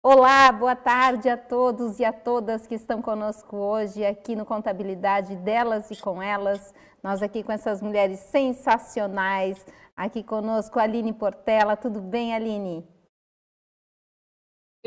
[0.00, 5.34] Olá, boa tarde a todos e a todas que estão conosco hoje aqui no Contabilidade
[5.34, 6.72] delas e com elas.
[7.02, 9.66] Nós aqui com essas mulheres sensacionais,
[9.96, 11.76] aqui conosco Aline Portela.
[11.76, 12.86] Tudo bem, Aline?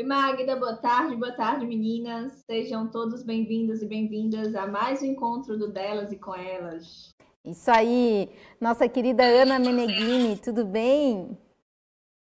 [0.00, 2.42] Oi, Magda, boa tarde, boa tarde, meninas.
[2.50, 7.10] Sejam todos bem-vindos e bem-vindas a mais um encontro do Delas e com Elas.
[7.44, 11.36] Isso aí, nossa querida Ana Meneghini, tudo bem?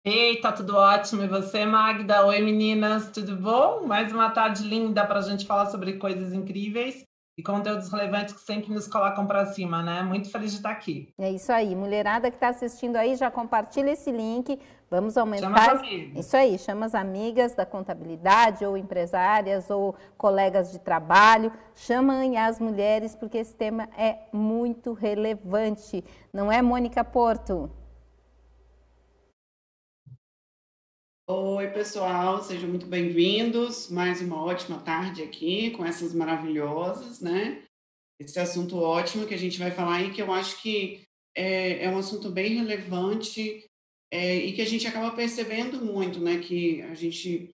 [0.09, 1.23] Ei, tá tudo ótimo.
[1.23, 2.25] E você, Magda?
[2.25, 3.85] Oi, meninas, tudo bom?
[3.85, 7.03] Mais uma tarde linda para a gente falar sobre coisas incríveis
[7.37, 10.01] e conteúdos relevantes que sempre nos colocam para cima, né?
[10.03, 11.09] Muito feliz de estar aqui.
[11.19, 11.75] É isso aí.
[11.75, 14.57] Mulherada que está assistindo aí, já compartilha esse link.
[14.89, 15.47] Vamos aumentar.
[15.47, 16.25] Chama as amigas.
[16.25, 21.51] Isso aí, chama as amigas da contabilidade, ou empresárias, ou colegas de trabalho.
[21.75, 26.01] Chamam as mulheres, porque esse tema é muito relevante.
[26.31, 27.69] Não é, Mônica Porto?
[31.29, 33.89] Oi, pessoal, sejam muito bem-vindos.
[33.89, 37.65] Mais uma ótima tarde aqui com essas maravilhosas, né?
[38.17, 41.01] Esse assunto ótimo que a gente vai falar e que eu acho que
[41.35, 43.65] é, é um assunto bem relevante
[44.09, 46.39] é, e que a gente acaba percebendo muito, né?
[46.39, 47.49] Que a gente,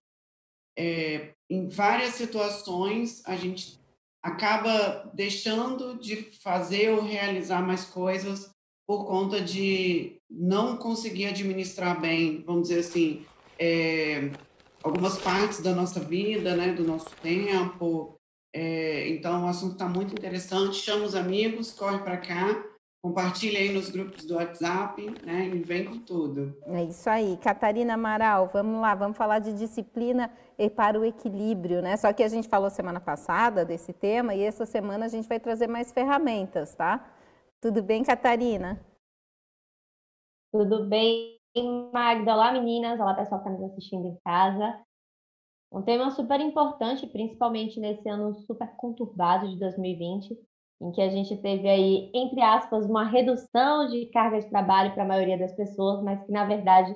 [0.78, 3.80] é, em várias situações, a gente
[4.22, 8.52] acaba deixando de fazer ou realizar mais coisas
[8.86, 13.26] por conta de não conseguir administrar bem, vamos dizer assim,
[13.58, 14.30] é,
[14.82, 18.14] algumas partes da nossa vida, né, do nosso tempo.
[18.54, 20.76] É, então, o assunto está muito interessante.
[20.76, 22.64] Chama os amigos, corre para cá,
[23.02, 26.56] compartilha aí nos grupos do WhatsApp, né, e vem com tudo.
[26.66, 27.36] É isso aí.
[27.38, 31.96] Catarina Amaral, vamos lá, vamos falar de disciplina e para o equilíbrio, né?
[31.96, 35.40] Só que a gente falou semana passada desse tema e essa semana a gente vai
[35.40, 37.12] trazer mais ferramentas, tá?
[37.60, 38.80] Tudo bem, Catarina?
[40.52, 44.76] Tudo bem, Magda, olá meninas, olá pessoal que está nos assistindo em casa.
[45.70, 50.36] Um tema super importante, principalmente nesse ano super conturbado de 2020,
[50.82, 55.04] em que a gente teve aí, entre aspas, uma redução de carga de trabalho para
[55.04, 56.92] a maioria das pessoas, mas que na verdade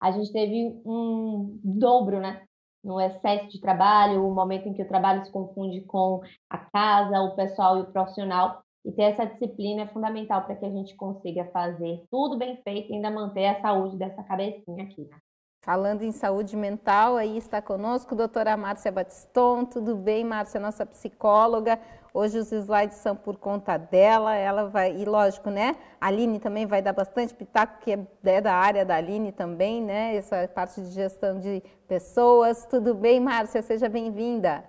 [0.00, 2.46] a gente teve um dobro, né?
[2.82, 7.20] No excesso de trabalho, o momento em que o trabalho se confunde com a casa,
[7.20, 8.62] o pessoal e o profissional.
[8.88, 12.90] E ter essa disciplina é fundamental para que a gente consiga fazer tudo bem feito
[12.90, 15.02] e ainda manter a saúde dessa cabecinha aqui.
[15.02, 15.18] Né?
[15.62, 19.66] Falando em saúde mental, aí está conosco a doutora Márcia Batiston.
[19.66, 21.78] Tudo bem, Márcia, nossa psicóloga.
[22.14, 24.34] Hoje os slides são por conta dela.
[24.34, 25.76] Ela vai, e lógico, né?
[26.00, 30.16] A Aline também vai dar bastante pitaco, que é da área da Aline também, né?
[30.16, 32.64] Essa parte de gestão de pessoas.
[32.64, 33.60] Tudo bem, Márcia?
[33.60, 34.64] Seja bem-vinda.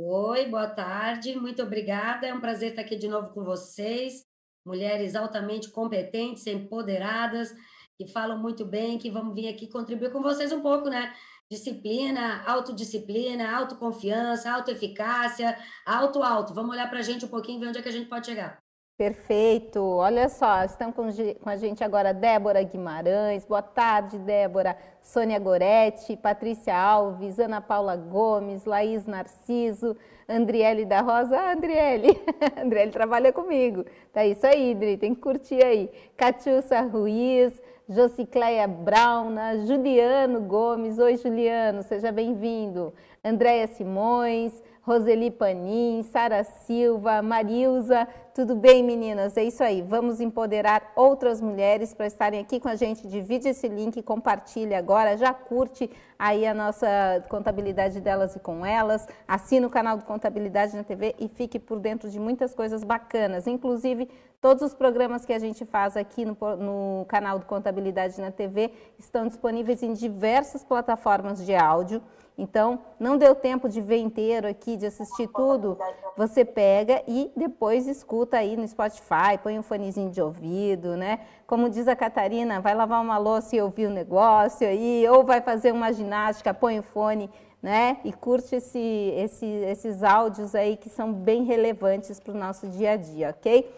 [0.00, 2.24] Oi, boa tarde, muito obrigada.
[2.24, 4.24] É um prazer estar aqui de novo com vocês.
[4.64, 7.52] Mulheres altamente competentes, empoderadas,
[7.98, 11.12] que falam muito bem, que vamos vir aqui contribuir com vocês um pouco, né?
[11.50, 16.54] Disciplina, autodisciplina, autoconfiança, autoeficácia, auto-auto.
[16.54, 18.26] Vamos olhar para a gente um pouquinho e ver onde é que a gente pode
[18.26, 18.67] chegar.
[18.98, 19.80] Perfeito.
[19.80, 21.04] Olha só, estão com,
[21.46, 23.44] a gente agora Débora Guimarães.
[23.44, 24.76] Boa tarde, Débora.
[25.00, 29.96] Sônia Goretti, Patrícia Alves, Ana Paula Gomes, Laís Narciso,
[30.28, 31.38] Andriele da Rosa.
[31.38, 32.20] Ah, Andriele.
[32.60, 33.84] Andriele trabalha comigo.
[34.12, 35.88] Tá isso aí, Adri, tem que curtir aí.
[36.16, 37.52] Catiúcia Ruiz,
[37.88, 40.98] Josicleia Brauna, Juliano Gomes.
[40.98, 42.92] Oi, Juliano, seja bem-vindo.
[43.24, 48.08] Andréia Simões, Roseli Panim, Sara Silva, Marilza.
[48.38, 49.36] Tudo bem, meninas?
[49.36, 49.82] É isso aí.
[49.82, 53.08] Vamos empoderar outras mulheres para estarem aqui com a gente.
[53.08, 56.86] Divide esse link, compartilhe agora, já curte aí a nossa
[57.28, 59.08] contabilidade delas e com elas.
[59.26, 63.48] Assina o canal do Contabilidade na TV e fique por dentro de muitas coisas bacanas.
[63.48, 64.08] Inclusive,
[64.40, 68.70] todos os programas que a gente faz aqui no, no canal do Contabilidade na TV
[69.00, 72.00] estão disponíveis em diversas plataformas de áudio.
[72.38, 75.76] Então, não deu tempo de ver inteiro aqui, de assistir tudo,
[76.16, 81.18] você pega e depois escuta aí no Spotify, põe um fonezinho de ouvido, né?
[81.48, 85.40] Como diz a Catarina, vai lavar uma louça e ouvir o negócio aí, ou vai
[85.40, 87.28] fazer uma ginástica, põe o fone,
[87.60, 87.98] né?
[88.04, 88.78] E curte esse,
[89.16, 93.68] esse, esses áudios aí que são bem relevantes para o nosso dia a dia, ok?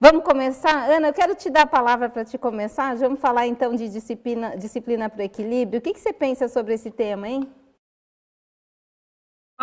[0.00, 0.90] Vamos começar?
[0.90, 2.96] Ana, eu quero te dar a palavra para te começar.
[2.96, 5.78] Vamos falar então de disciplina, disciplina para o equilíbrio.
[5.78, 7.48] O que, que você pensa sobre esse tema, hein?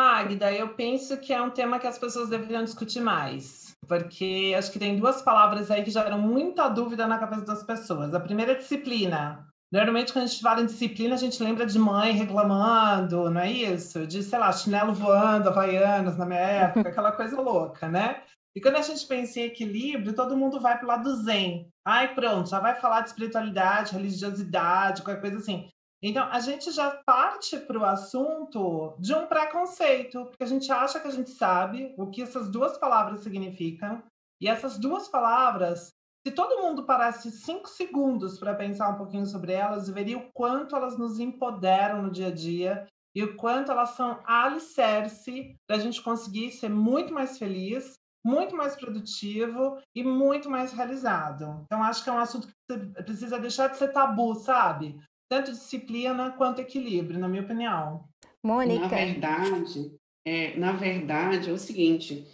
[0.02, 4.72] Magda, eu penso que é um tema que as pessoas deveriam discutir mais, porque acho
[4.72, 8.12] que tem duas palavras aí que geram muita dúvida na cabeça das pessoas.
[8.12, 9.46] A primeira é disciplina.
[9.72, 13.52] Normalmente, quando a gente fala em disciplina, a gente lembra de mãe reclamando, não é
[13.52, 14.08] isso?
[14.08, 18.24] De, sei lá, chinelo voando, havaianas na minha época, aquela coisa louca, né?
[18.56, 21.70] E quando a gente pensa em equilíbrio, todo mundo vai para o lado zen.
[21.86, 25.70] Ai, pronto, já vai falar de espiritualidade, religiosidade, qualquer coisa assim.
[26.04, 31.00] Então, a gente já parte para o assunto de um preconceito, porque a gente acha
[31.00, 34.02] que a gente sabe o que essas duas palavras significam,
[34.42, 35.92] e essas duas palavras,
[36.26, 40.76] se todo mundo parasse cinco segundos para pensar um pouquinho sobre elas, veria o quanto
[40.76, 45.80] elas nos empoderam no dia a dia e o quanto elas são alicerce para a
[45.80, 47.94] gente conseguir ser muito mais feliz,
[48.26, 51.62] muito mais produtivo e muito mais realizado.
[51.66, 55.00] Então, acho que é um assunto que precisa deixar de ser tabu, sabe?
[55.32, 58.04] Tanto disciplina quanto equilíbrio, na minha opinião.
[58.44, 58.82] Mônica.
[58.82, 59.96] Na verdade,
[60.28, 62.28] é, na verdade, é o seguinte.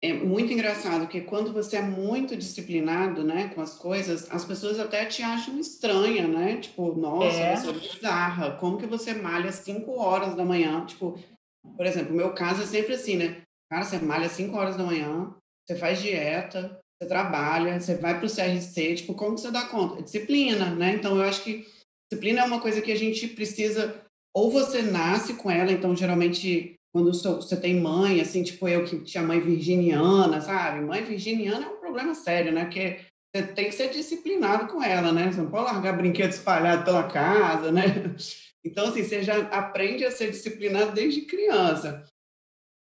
[0.00, 4.78] É muito engraçado que quando você é muito disciplinado, né, com as coisas, as pessoas
[4.78, 6.58] até te acham estranha, né?
[6.58, 7.56] Tipo, nossa, é.
[7.56, 8.56] você é bizarra.
[8.58, 10.86] Como que você malha às 5 horas da manhã?
[10.86, 11.18] Tipo,
[11.76, 13.42] por exemplo, o meu caso é sempre assim, né?
[13.68, 15.34] Cara, você malha às 5 horas da manhã,
[15.66, 19.66] você faz dieta, você trabalha, você vai para o CRC, tipo, como que você dá
[19.66, 19.98] conta?
[19.98, 20.94] É disciplina, né?
[20.94, 21.66] Então, eu acho que
[22.10, 24.02] Disciplina é uma coisa que a gente precisa,
[24.34, 28.98] ou você nasce com ela, então geralmente quando você tem mãe, assim, tipo eu que
[29.00, 30.80] tinha mãe virginiana, sabe?
[30.80, 32.64] Mãe virginiana é um problema sério, né?
[32.64, 33.00] Porque
[33.34, 35.30] você tem que ser disciplinado com ela, né?
[35.30, 37.82] Você não pode largar brinquedo espalhado pela casa, né?
[38.64, 42.04] Então, assim, você já aprende a ser disciplinado desde criança.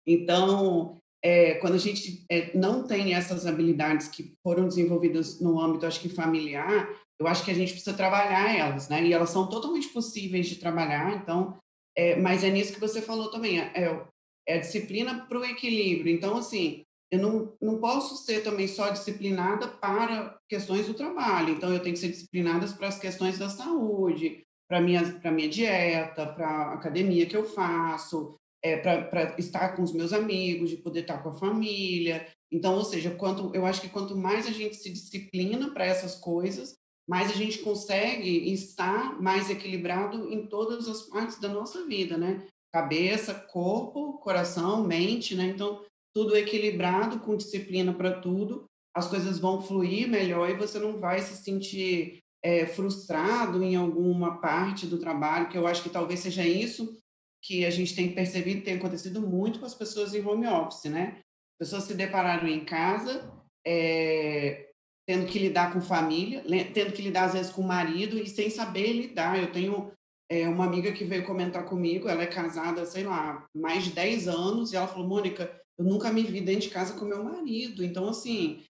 [0.06, 5.86] Então, é, quando a gente é, não tem essas habilidades que foram desenvolvidas no âmbito,
[5.86, 6.88] acho que familiar,
[7.22, 9.04] eu acho que a gente precisa trabalhar elas, né?
[9.04, 11.56] E elas são totalmente possíveis de trabalhar, então,
[11.96, 14.04] é, mas é nisso que você falou também, é, é,
[14.48, 16.12] é a disciplina para o equilíbrio.
[16.12, 16.82] Então, assim,
[17.12, 21.94] eu não, não posso ser também só disciplinada para questões do trabalho, então eu tenho
[21.94, 26.74] que ser disciplinada para as questões da saúde, para minha para minha dieta, para a
[26.74, 28.34] academia que eu faço,
[28.64, 32.26] é, para estar com os meus amigos, de poder estar com a família.
[32.50, 36.14] Então, ou seja, quanto eu acho que quanto mais a gente se disciplina para essas
[36.14, 36.76] coisas,
[37.08, 42.46] mais a gente consegue estar mais equilibrado em todas as partes da nossa vida, né?
[42.72, 45.46] Cabeça, corpo, coração, mente, né?
[45.46, 45.84] Então,
[46.14, 48.64] tudo equilibrado, com disciplina para tudo,
[48.94, 54.40] as coisas vão fluir melhor e você não vai se sentir é, frustrado em alguma
[54.40, 56.98] parte do trabalho, que eu acho que talvez seja isso
[57.42, 61.20] que a gente tem percebido tem acontecido muito com as pessoas em home office, né?
[61.58, 63.32] Pessoas se depararam em casa,
[63.66, 64.71] é,
[65.06, 68.50] tendo que lidar com família, tendo que lidar às vezes com o marido e sem
[68.50, 69.38] saber lidar.
[69.38, 69.92] Eu tenho
[70.28, 74.28] é, uma amiga que veio comentar comigo, ela é casada, sei lá, mais de 10
[74.28, 77.84] anos, e ela falou: Mônica, eu nunca me vi dentro de casa com meu marido.
[77.84, 78.62] Então, assim,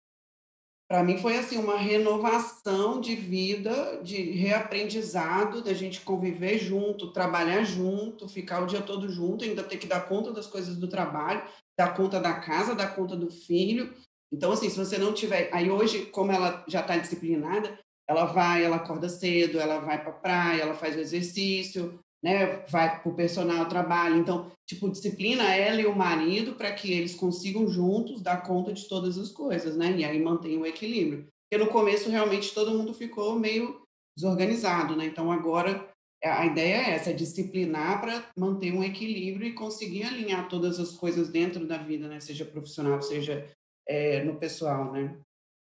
[0.89, 7.65] para mim foi assim uma renovação de vida, de reaprendizado, da gente conviver junto, trabalhar
[7.65, 11.43] junto, ficar o dia todo junto, ainda ter que dar conta das coisas do trabalho,
[11.79, 13.95] dar conta da casa, dar conta do filho.
[14.33, 15.51] Então, assim, se você não tiver.
[15.53, 20.11] Aí hoje, como ela já está disciplinada, ela vai, ela acorda cedo, ela vai para
[20.11, 22.65] a praia, ela faz o exercício, né?
[22.69, 24.17] Vai para o personal trabalho.
[24.17, 28.89] Então, tipo, disciplina ela e o marido para que eles consigam juntos dar conta de
[28.89, 29.95] todas as coisas, né?
[29.99, 31.27] E aí mantém o equilíbrio.
[31.51, 33.83] Porque no começo, realmente, todo mundo ficou meio
[34.17, 35.05] desorganizado, né?
[35.05, 35.91] Então, agora
[36.25, 40.93] a ideia é essa, é disciplinar para manter um equilíbrio e conseguir alinhar todas as
[40.93, 42.21] coisas dentro da vida, né?
[42.21, 43.45] Seja profissional, seja
[43.87, 45.17] é, no pessoal, né?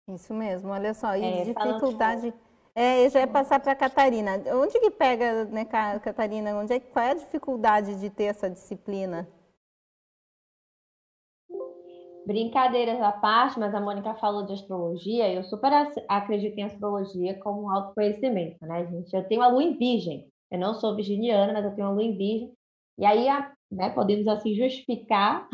[0.08, 2.34] Isso mesmo, olha só, e é, dificuldade.
[2.74, 4.42] É, eu já ia passar para a Catarina.
[4.54, 6.56] Onde que pega, né, Catarina?
[6.56, 9.28] Onde é, qual é a dificuldade de ter essa disciplina?
[12.26, 15.72] Brincadeiras à parte, mas a Mônica falou de astrologia, eu super
[16.08, 19.14] acredito em astrologia como um autoconhecimento, né, gente?
[19.14, 22.04] Eu tenho a lua em virgem, eu não sou virginiana, mas eu tenho a lua
[22.04, 22.52] em virgem,
[22.98, 23.26] e aí,
[23.72, 25.48] né, podemos assim justificar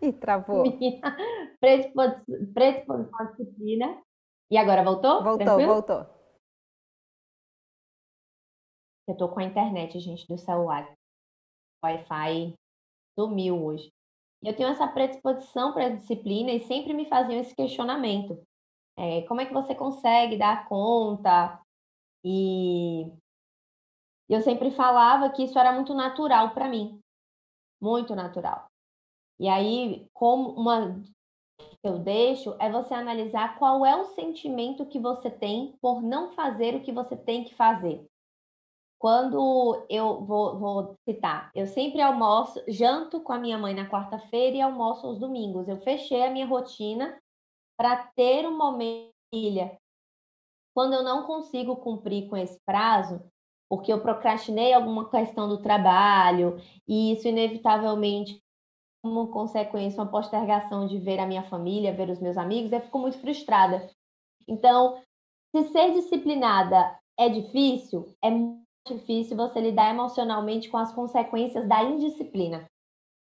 [0.00, 0.64] Ih, travou.
[1.60, 4.02] Predisposição à disciplina.
[4.50, 5.22] E agora voltou?
[5.22, 5.72] Voltou, Tranquilo?
[5.72, 6.06] voltou.
[9.06, 10.90] Eu tô com a internet, gente, do celular.
[11.82, 12.54] O Wi-Fi
[13.18, 13.90] sumiu hoje.
[14.42, 18.40] Eu tenho essa predisposição para a disciplina e sempre me faziam esse questionamento.
[18.96, 21.60] É, como é que você consegue dar conta?
[22.24, 23.10] E
[24.28, 27.00] eu sempre falava que isso era muito natural para mim.
[27.80, 28.66] Muito natural.
[29.38, 31.00] E aí, como uma
[31.58, 36.32] que eu deixo é você analisar qual é o sentimento que você tem por não
[36.32, 38.04] fazer o que você tem que fazer.
[38.98, 44.56] Quando eu vou, vou citar, eu sempre almoço, janto com a minha mãe na quarta-feira
[44.56, 45.68] e almoço aos domingos.
[45.68, 47.16] Eu fechei a minha rotina
[47.76, 49.78] para ter um momento filha.
[50.74, 53.22] Quando eu não consigo cumprir com esse prazo,
[53.68, 58.42] porque eu procrastinei alguma questão do trabalho, e isso inevitavelmente
[59.02, 62.98] como consequência, uma postergação de ver a minha família, ver os meus amigos, eu fico
[62.98, 63.88] muito frustrada.
[64.46, 65.00] Então,
[65.54, 68.14] se ser disciplinada é difícil?
[68.22, 72.66] É muito difícil você lidar emocionalmente com as consequências da indisciplina.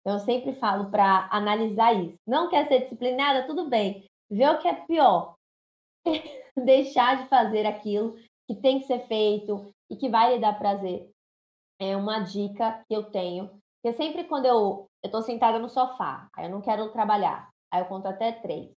[0.05, 2.17] Eu sempre falo para analisar isso.
[2.25, 3.45] Não quer ser disciplinada?
[3.45, 4.05] Tudo bem.
[4.29, 5.35] Vê o que é pior.
[6.55, 8.15] Deixar de fazer aquilo
[8.47, 11.09] que tem que ser feito e que vai lhe dar prazer.
[11.79, 13.49] É uma dica que eu tenho.
[13.81, 17.85] Porque sempre quando eu estou sentada no sofá, aí eu não quero trabalhar, aí eu
[17.85, 18.71] conto até três.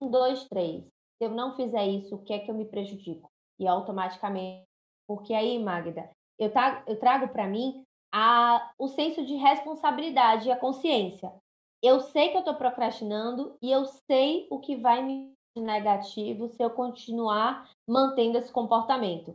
[0.00, 0.84] Um, dois, três.
[0.84, 3.28] Se eu não fizer isso, o que é que eu me prejudico?
[3.58, 4.64] E automaticamente.
[5.06, 7.82] Porque aí, Magda, eu, trago, eu trago para mim
[8.12, 11.32] a, o senso de responsabilidade e a consciência.
[11.82, 16.62] Eu sei que eu estou procrastinando e eu sei o que vai me negativo se
[16.62, 19.34] eu continuar mantendo esse comportamento.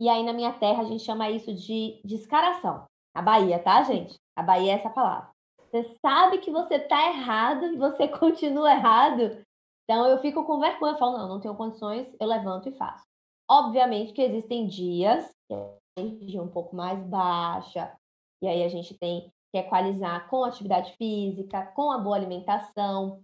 [0.00, 2.84] E aí, na minha terra, a gente chama isso de descaração.
[3.14, 4.18] A Bahia, tá, gente?
[4.36, 5.30] A Bahia é essa palavra.
[5.58, 9.44] Você sabe que você tá errado e você continua errado.
[9.84, 10.92] Então, eu fico com vergonha.
[10.92, 13.04] Eu falo, não, não tenho condições, eu levanto e faço.
[13.48, 17.94] Obviamente que existem dias que a energia um pouco mais baixa,
[18.42, 23.22] e aí a gente tem que equalizar com atividade física, com a boa alimentação.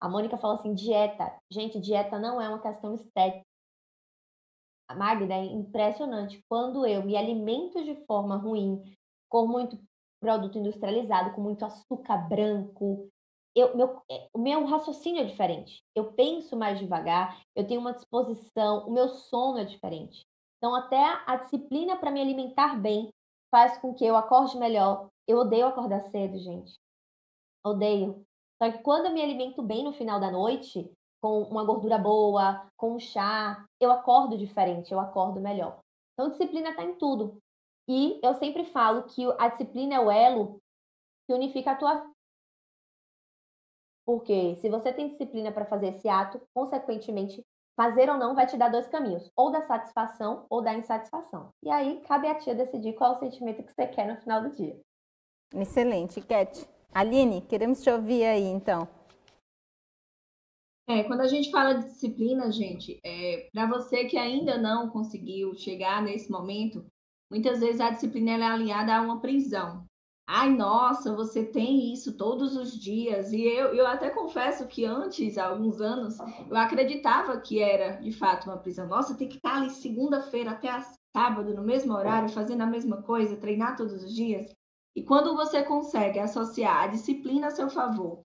[0.00, 1.36] A Mônica falou assim: dieta.
[1.50, 3.44] Gente, dieta não é uma questão estética.
[4.88, 6.42] A Magda é impressionante.
[6.48, 8.82] Quando eu me alimento de forma ruim,
[9.28, 9.78] com muito
[10.20, 13.08] produto industrializado, com muito açúcar branco,
[13.54, 15.82] eu, meu, é, o meu raciocínio é diferente.
[15.94, 20.24] Eu penso mais devagar, eu tenho uma disposição, o meu sono é diferente.
[20.58, 23.08] Então, até a disciplina para me alimentar bem
[23.50, 25.08] faz com que eu acorde melhor.
[25.26, 26.74] Eu odeio acordar cedo, gente.
[27.64, 28.24] Odeio.
[28.62, 32.66] Só que quando eu me alimento bem no final da noite, com uma gordura boa,
[32.76, 35.80] com um chá, eu acordo diferente, eu acordo melhor.
[36.12, 37.38] Então, disciplina está em tudo.
[37.88, 40.60] E eu sempre falo que a disciplina é o elo
[41.26, 42.12] que unifica a tua vida.
[44.04, 47.42] Porque se você tem disciplina para fazer esse ato, consequentemente,
[47.76, 51.50] fazer ou não vai te dar dois caminhos, ou da satisfação ou da insatisfação.
[51.62, 54.42] E aí cabe a tia decidir qual é o sentimento que você quer no final
[54.42, 54.78] do dia.
[55.54, 56.68] Excelente, Cat.
[56.92, 58.88] Aline, queremos te ouvir aí então.
[60.88, 65.54] É, quando a gente fala de disciplina, gente, é, para você que ainda não conseguiu
[65.54, 66.84] chegar nesse momento,
[67.30, 69.84] muitas vezes a disciplina é aliada a uma prisão.
[70.30, 73.32] Ai, nossa, você tem isso todos os dias.
[73.32, 76.18] E eu, eu até confesso que antes, há alguns anos,
[76.50, 78.86] eu acreditava que era de fato uma prisão.
[78.86, 80.68] Nossa, tem que estar ali segunda-feira até
[81.16, 84.54] sábado, no mesmo horário, fazendo a mesma coisa, treinar todos os dias.
[84.94, 88.20] E quando você consegue associar a disciplina a seu favor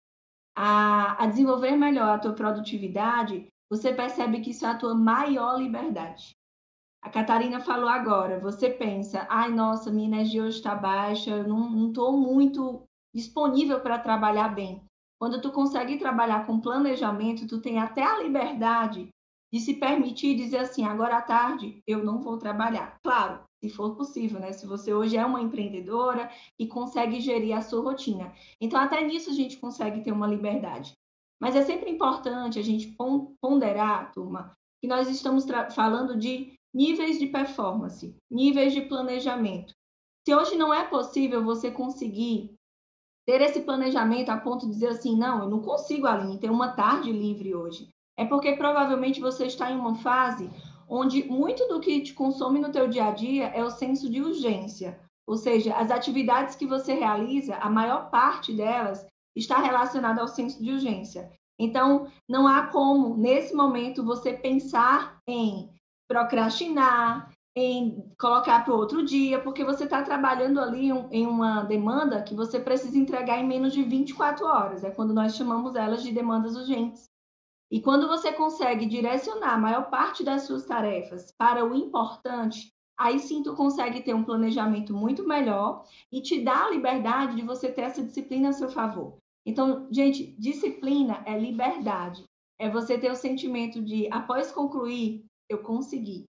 [0.56, 5.58] a, a desenvolver melhor a tua produtividade, você percebe que isso é a tua maior
[5.58, 6.36] liberdade.
[7.04, 11.90] A Catarina falou agora, você pensa, ai, nossa, minha energia hoje está baixa, eu não
[11.90, 12.84] estou muito
[13.14, 14.82] disponível para trabalhar bem.
[15.20, 19.10] Quando tu consegue trabalhar com planejamento, tu tem até a liberdade
[19.54, 22.98] de se permitir dizer assim, agora à tarde eu não vou trabalhar.
[23.04, 24.54] Claro, se for possível, né?
[24.54, 28.34] Se você hoje é uma empreendedora e consegue gerir a sua rotina.
[28.60, 30.94] Então, até nisso a gente consegue ter uma liberdade.
[31.40, 32.96] Mas é sempre importante a gente
[33.42, 35.46] ponderar, turma, que nós estamos
[35.76, 39.74] falando de níveis de performance, níveis de planejamento.
[40.26, 42.56] Se hoje não é possível você conseguir
[43.26, 46.74] ter esse planejamento a ponto de dizer assim, não, eu não consigo, Aline, ter uma
[46.74, 47.90] tarde livre hoje.
[48.18, 50.50] É porque provavelmente você está em uma fase
[50.88, 54.22] onde muito do que te consome no teu dia a dia é o senso de
[54.22, 55.00] urgência.
[55.26, 60.62] Ou seja, as atividades que você realiza, a maior parte delas está relacionada ao senso
[60.62, 61.32] de urgência.
[61.58, 65.70] Então, não há como, nesse momento, você pensar em
[66.08, 72.34] procrastinar, em colocar para outro dia, porque você está trabalhando ali em uma demanda que
[72.34, 74.84] você precisa entregar em menos de 24 horas.
[74.84, 77.10] É quando nós chamamos elas de demandas urgentes.
[77.72, 83.20] E quando você consegue direcionar a maior parte das suas tarefas para o importante, aí
[83.20, 87.72] sim tu consegue ter um planejamento muito melhor e te dá a liberdade de você
[87.72, 89.18] ter essa disciplina a seu favor.
[89.46, 92.24] Então, gente, disciplina é liberdade.
[92.60, 96.26] É você ter o sentimento de, após concluir, eu consegui.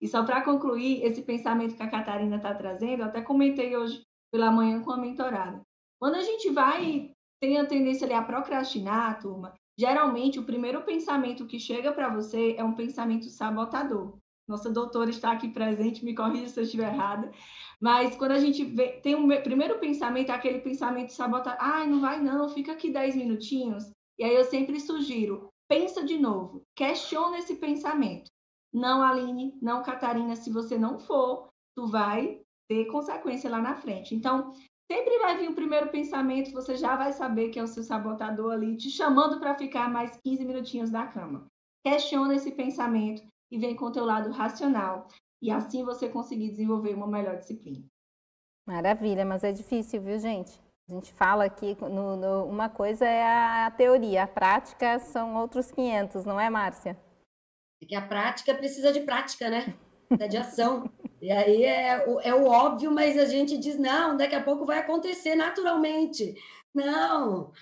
[0.00, 4.02] E só para concluir esse pensamento que a Catarina está trazendo, eu até comentei hoje
[4.32, 5.60] pela manhã com a mentorada.
[6.00, 11.46] Quando a gente vai, tem a tendência ali a procrastinar, turma, Geralmente, o primeiro pensamento
[11.46, 14.18] que chega para você é um pensamento sabotador.
[14.46, 17.30] Nossa doutora está aqui presente, me corrija se eu estiver errada.
[17.80, 21.58] Mas quando a gente vê, tem um primeiro pensamento, é aquele pensamento sabotador.
[21.60, 23.90] Ai, não vai não, fica aqui 10 minutinhos.
[24.18, 28.30] E aí eu sempre sugiro, pensa de novo, questiona esse pensamento.
[28.72, 34.14] Não, Aline, não, Catarina, se você não for, tu vai ter consequência lá na frente.
[34.14, 34.52] Então,
[34.92, 38.52] Sempre vai vir o primeiro pensamento, você já vai saber que é o seu sabotador
[38.52, 41.46] ali te chamando para ficar mais 15 minutinhos na cama.
[41.82, 45.08] Questiona esse pensamento e vem com o teu lado racional.
[45.40, 47.84] e assim você conseguir desenvolver uma melhor disciplina.
[48.68, 50.60] Maravilha, mas é difícil, viu, gente?
[50.88, 55.34] A gente fala aqui, no, no, uma coisa é a, a, teoria, a prática são
[55.36, 56.96] outros 500, não é, Márcia?
[57.82, 59.74] É que a prática precisa de prática, né?
[60.08, 60.90] Precisa de ação.
[61.20, 64.78] e aí é, é o óbvio, mas a gente diz, não, daqui a pouco vai
[64.78, 66.34] acontecer naturalmente.
[66.72, 67.52] Não,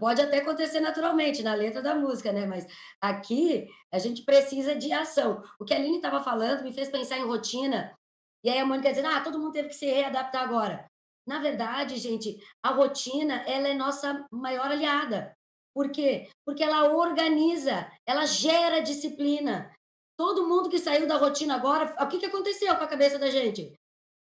[0.00, 2.46] pode até acontecer naturalmente na letra da música, né?
[2.46, 2.66] Mas
[3.00, 5.42] aqui a gente precisa de ação.
[5.60, 7.94] O que a Aline estava falando me fez pensar em rotina.
[8.42, 10.86] E aí a Mônica dizendo, ah, todo mundo teve que se readaptar agora.
[11.26, 15.35] Na verdade, gente, a rotina ela é nossa maior aliada.
[15.76, 16.30] Por quê?
[16.42, 19.70] Porque ela organiza, ela gera disciplina.
[20.16, 23.28] Todo mundo que saiu da rotina agora, o que, que aconteceu com a cabeça da
[23.28, 23.78] gente?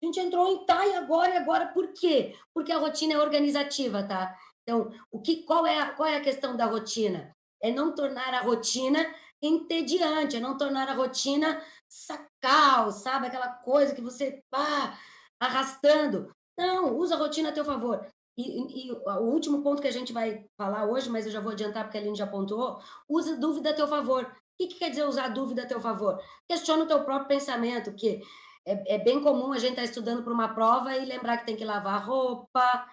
[0.02, 2.34] A gente entrou em tá e agora e agora por quê?
[2.54, 4.34] Porque a rotina é organizativa, tá?
[4.62, 7.36] Então, o que qual é a, qual é a questão da rotina?
[7.62, 9.06] É não tornar a rotina
[9.42, 13.28] entediante, é não tornar a rotina sacal, sabe?
[13.28, 14.98] Aquela coisa que você pá,
[15.42, 16.32] arrastando.
[16.58, 18.08] Não, usa a rotina a teu favor.
[18.38, 21.52] E, e, o último ponto que a gente vai falar hoje, mas eu já vou
[21.52, 24.24] adiantar porque a Aline já apontou, usa dúvida a teu favor.
[24.24, 26.20] O que, que quer dizer usar dúvida a teu favor?
[26.48, 28.22] Questiona o teu próprio pensamento, que
[28.66, 31.46] é, é bem comum a gente estar tá estudando para uma prova e lembrar que
[31.46, 32.88] tem que lavar roupa,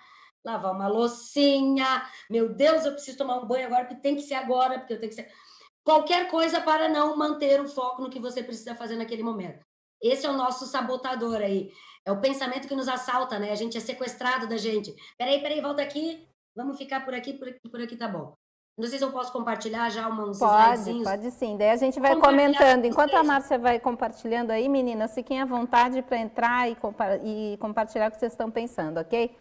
[0.44, 2.02] lavar uma loucinha.
[2.28, 5.00] Meu Deus, eu preciso tomar um banho agora, porque tem que ser agora, porque eu
[5.00, 5.30] tenho que ser.
[5.82, 9.64] Qualquer coisa para não manter o foco no que você precisa fazer naquele momento.
[10.02, 11.70] Esse é o nosso sabotador aí.
[12.06, 13.52] É o pensamento que nos assalta, né?
[13.52, 14.94] A gente é sequestrado da gente.
[15.18, 16.26] Peraí, peraí, volta aqui.
[16.56, 18.34] Vamos ficar por aqui, por aqui, por aqui tá bom.
[18.80, 21.56] Não sei se eu posso compartilhar já uns Pode, pode sim.
[21.58, 22.86] Daí a gente vai comentando.
[22.86, 27.58] Enquanto a Márcia vai compartilhando aí, meninas, fiquem à vontade para entrar e, compa e,
[27.58, 29.36] compartilhar o que vocês estão pensando, ok?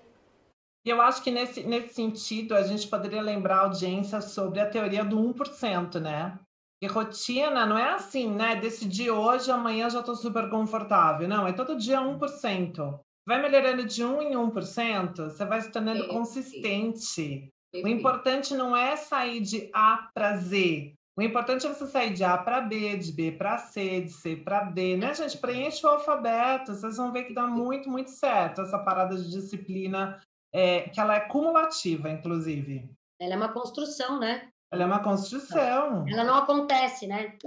[0.84, 5.06] Eu acho que nesse, nesse sentido a gente poderia lembrar a audiência sobre a teoria
[5.06, 6.38] do 1%, né?
[6.82, 8.56] E rotina não é assim, né?
[8.56, 11.28] Decidir hoje, amanhã já estou super confortável.
[11.28, 13.00] Não, é todo dia 1%.
[13.28, 17.50] Vai melhorando de 1 em 1%, você vai se tornando consistente.
[17.76, 20.94] O importante não é sair de A para Z.
[21.16, 24.38] O importante é você sair de A para B, de B para C, de C
[24.38, 25.38] para D, né, gente?
[25.38, 30.20] Preenche o alfabeto, vocês vão ver que dá muito, muito certo essa parada de disciplina,
[30.54, 32.90] é, que ela é cumulativa, inclusive.
[33.20, 34.50] Ela é uma construção, né?
[34.72, 36.06] Ela é uma construção.
[36.08, 37.38] Ela não acontece, né?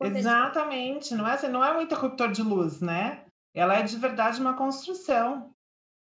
[0.00, 1.14] Exatamente.
[1.14, 3.24] Não é, assim, não é um interruptor de luz, né?
[3.54, 5.54] Ela é de verdade uma construção.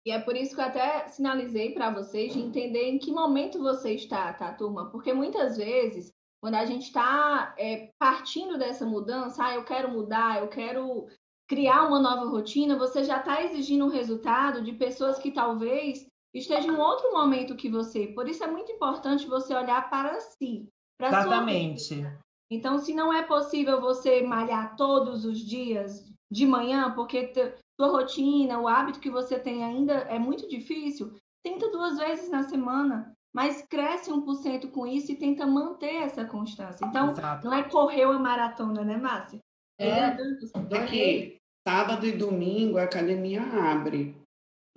[0.05, 3.59] E é por isso que eu até sinalizei para vocês de entender em que momento
[3.59, 4.91] você está, tá, turma?
[4.91, 10.41] Porque muitas vezes, quando a gente está é, partindo dessa mudança, ah, eu quero mudar,
[10.41, 11.07] eu quero
[11.49, 16.75] criar uma nova rotina, você já está exigindo um resultado de pessoas que talvez estejam
[16.75, 18.09] em outro momento que você.
[18.09, 20.69] Por isso é muito importante você olhar para si.
[20.99, 22.05] Para Exatamente.
[22.51, 27.33] Então, se não é possível você malhar todos os dias de manhã, porque
[27.79, 31.15] sua rotina, o hábito que você tem ainda é muito difícil,
[31.45, 36.85] tenta duas vezes na semana, mas cresce 1% com isso e tenta manter essa constância.
[36.87, 37.45] Então, Exato.
[37.45, 39.39] não é correr a maratona, né, Márcia?
[39.79, 44.17] É, é que sábado e domingo a academia abre.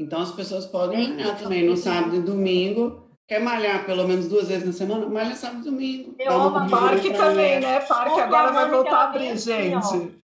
[0.02, 3.10] Então, as pessoas podem malhar também no sábado e domingo.
[3.28, 5.08] Quer malhar pelo menos duas vezes na semana?
[5.08, 6.16] Malha sábado e domingo.
[6.20, 7.80] Eu amo parque também, né?
[7.82, 10.22] Parque agora vai voltar a abrir, gente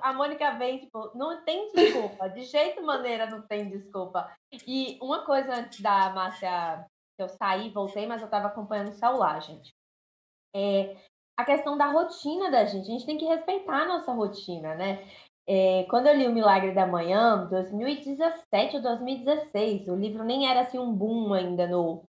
[0.00, 4.30] a Mônica vem, tipo, não tem desculpa, de jeito maneira não tem desculpa.
[4.66, 8.94] E uma coisa antes da Márcia, que eu saí, voltei, mas eu estava acompanhando o
[8.94, 9.74] celular, gente.
[10.54, 10.96] É
[11.38, 12.88] a questão da rotina da gente.
[12.88, 15.06] A gente tem que respeitar a nossa rotina, né?
[15.48, 20.60] É, quando eu li O Milagre da Manhã, 2017 ou 2016, o livro nem era
[20.62, 22.04] assim um boom ainda no,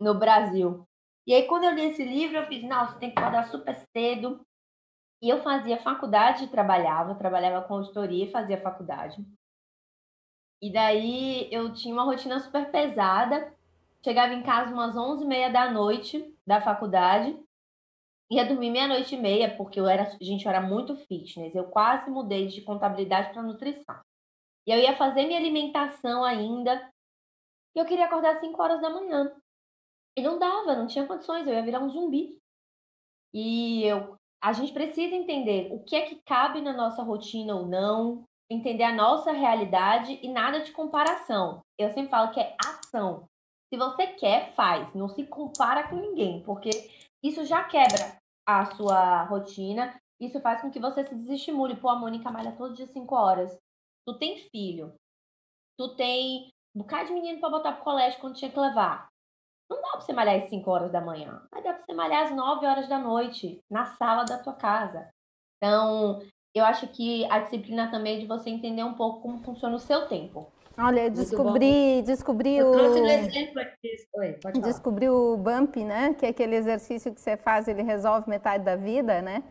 [0.00, 0.86] no Brasil.
[1.26, 4.44] E aí, quando eu li esse livro, eu fiz, nossa, tem que acordar super cedo,
[5.22, 9.24] e eu fazia faculdade, trabalhava, trabalhava com auditoria e fazia faculdade.
[10.60, 13.52] E daí eu tinha uma rotina super pesada.
[14.04, 17.38] Chegava em casa umas 11h30 da noite da faculdade.
[18.30, 21.54] Ia dormir meia-noite e meia, porque eu era, gente, eu era muito fitness.
[21.54, 24.00] Eu quase mudei de contabilidade para nutrição.
[24.66, 26.90] E eu ia fazer minha alimentação ainda.
[27.76, 29.34] E eu queria acordar às 5 horas da manhã.
[30.16, 32.38] E não dava, não tinha condições, eu ia virar um zumbi.
[33.32, 37.66] E eu a gente precisa entender o que é que cabe na nossa rotina ou
[37.66, 41.62] não, entender a nossa realidade e nada de comparação.
[41.78, 43.26] Eu sempre falo que é ação.
[43.72, 44.94] Se você quer, faz.
[44.94, 46.68] Não se compara com ninguém, porque
[47.24, 49.98] isso já quebra a sua rotina.
[50.20, 51.76] Isso faz com que você se desestimule.
[51.76, 53.58] Pô, a Mônica malha todo dia 5 horas.
[54.06, 54.94] Tu tem filho.
[55.78, 59.08] Tu tem um bocado de menino para botar pro colégio quando tinha que levar.
[59.70, 62.24] Não dá para você malhar às 5 horas da manhã, mas dá para você malhar
[62.24, 65.08] às 9 horas da noite, na sala da tua casa.
[65.56, 66.20] Então,
[66.54, 69.80] eu acho que a disciplina também é de você entender um pouco como funciona o
[69.80, 70.52] seu tempo.
[70.76, 72.72] Olha, descobri, descobri Eu o.
[72.72, 73.96] trouxe um exemplo aqui.
[74.14, 74.38] Oi.
[74.60, 76.14] Descobri o bump, né?
[76.14, 79.42] Que é aquele exercício que você faz, ele resolve metade da vida, né?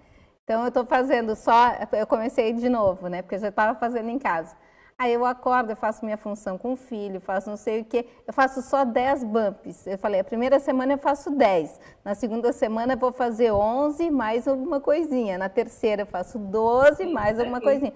[0.43, 3.21] Então eu estou fazendo só, eu comecei de novo, né?
[3.21, 4.55] Porque eu já estava fazendo em casa.
[5.03, 8.05] Aí eu acordo, eu faço minha função com o filho, faço não sei o quê,
[8.25, 9.85] eu faço só 10 bumps.
[9.85, 14.09] Eu falei, a primeira semana eu faço 10, na segunda semana eu vou fazer 11
[14.09, 17.91] mais alguma coisinha, na terceira eu faço 12 mais alguma coisinha.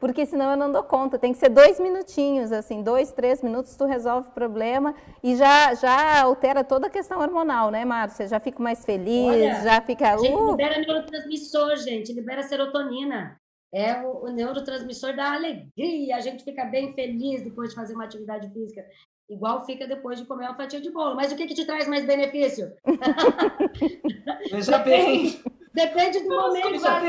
[0.00, 3.76] Porque senão eu não dou conta, tem que ser dois minutinhos, assim, dois, três minutos,
[3.76, 8.28] tu resolve o problema e já, já altera toda a questão hormonal, né, Márcia?
[8.28, 10.16] Já fico mais feliz, Olha, já fica...
[10.16, 13.38] Gente Uh, libera neurotransmissor, gente, libera serotonina.
[13.76, 18.04] É o, o neurotransmissor da alegria, a gente fica bem feliz depois de fazer uma
[18.04, 18.82] atividade física.
[19.28, 21.14] Igual fica depois de comer uma fatia de bolo.
[21.14, 22.72] Mas o que, que te traz mais benefício?
[24.50, 25.42] Veja bem.
[25.74, 26.86] Depende do Nossa, momento.
[26.86, 27.02] Às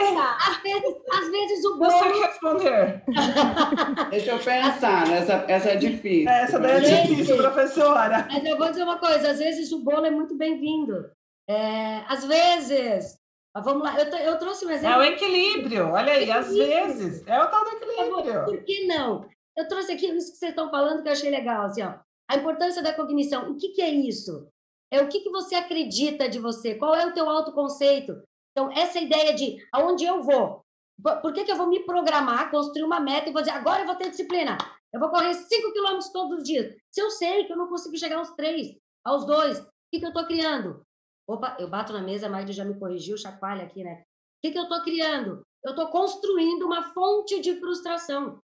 [0.61, 2.13] vezes, às vezes o Você bolo.
[2.13, 3.03] quer responder?
[4.11, 6.29] Deixa eu pensar, essa, essa é difícil.
[6.29, 7.07] Essa daí é Gente.
[7.07, 8.27] difícil, professora.
[8.29, 11.09] Mas eu vou dizer uma coisa: às vezes o bolo é muito bem-vindo.
[11.49, 13.17] É, às vezes.
[13.57, 14.99] Mas Vamos lá, eu, eu trouxe um É exemplo.
[14.99, 15.89] o equilíbrio.
[15.91, 17.25] Olha aí, às vezes.
[17.25, 18.45] É o tal do equilíbrio.
[18.45, 19.27] Por que não?
[19.57, 21.95] Eu trouxe aqui isso que vocês estão falando que eu achei legal, assim, ó.
[22.29, 23.49] A importância da cognição.
[23.49, 24.47] O que, que é isso?
[24.91, 26.75] É o que, que você acredita de você?
[26.75, 28.21] Qual é o teu autoconceito?
[28.51, 30.61] Então, essa ideia de aonde eu vou?
[31.21, 33.87] Por que, que eu vou me programar, construir uma meta e vou dizer, agora eu
[33.87, 34.57] vou ter disciplina?
[34.93, 36.75] Eu vou correr 5 quilômetros todos os dias.
[36.91, 40.05] Se eu sei que eu não consigo chegar aos três, aos dois, o que, que
[40.05, 40.81] eu estou criando?
[41.27, 44.01] Opa, eu bato na mesa, Magda já me corrigiu, chacoalha aqui, né?
[44.01, 45.45] O que, que eu estou criando?
[45.63, 48.39] Eu estou construindo uma fonte de frustração.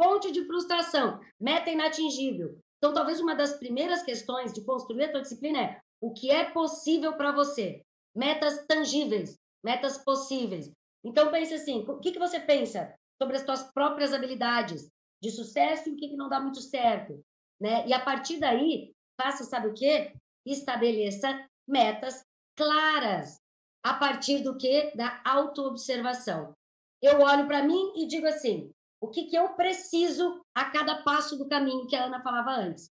[0.00, 2.58] Fonte de frustração, meta inatingível.
[2.78, 6.50] Então, talvez uma das primeiras questões de construir a tua disciplina é o que é
[6.50, 7.82] possível para você.
[8.14, 10.70] Metas tangíveis, metas possíveis.
[11.04, 14.90] Então, pense assim, o que, que você pensa sobre as tuas próprias habilidades
[15.22, 17.22] de sucesso e o que, que não dá muito certo?
[17.60, 17.86] Né?
[17.86, 20.12] E a partir daí, faça, sabe o quê?
[20.44, 22.24] Estabeleça metas
[22.56, 23.38] claras.
[23.84, 24.92] A partir do quê?
[24.96, 26.52] Da autoobservação.
[27.00, 31.36] Eu olho para mim e digo assim, o que, que eu preciso a cada passo
[31.36, 32.90] do caminho que a Ana falava antes.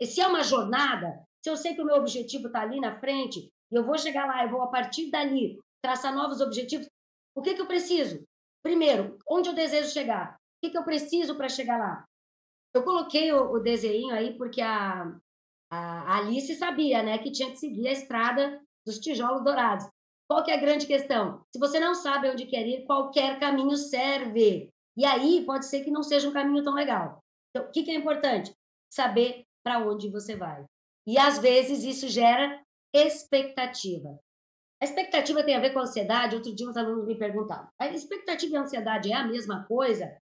[0.00, 2.98] E se é uma jornada, se eu sei que o meu objetivo está ali na
[2.98, 6.88] frente, e eu vou chegar lá, eu vou a partir dali traçar novos objetivos,
[7.36, 8.24] o que, que eu preciso?
[8.62, 10.34] Primeiro, onde eu desejo chegar?
[10.34, 12.04] O que, que eu preciso para chegar lá?
[12.74, 15.14] Eu coloquei o, o desenho aí porque a,
[15.74, 19.88] a Alice sabia né, que tinha que seguir a estrada dos tijolos dourados.
[20.28, 21.42] Qual que é a grande questão?
[21.50, 24.68] Se você não sabe onde quer ir, qualquer caminho serve.
[24.96, 27.20] E aí pode ser que não seja um caminho tão legal.
[27.50, 28.52] Então, o que, que é importante?
[28.92, 30.62] Saber para onde você vai.
[31.06, 32.62] E às vezes isso gera
[32.94, 34.18] expectativa.
[34.80, 36.36] A expectativa tem a ver com a ansiedade.
[36.36, 40.16] Outro dia uns alunos me perguntaram: a expectativa e a ansiedade é a mesma coisa?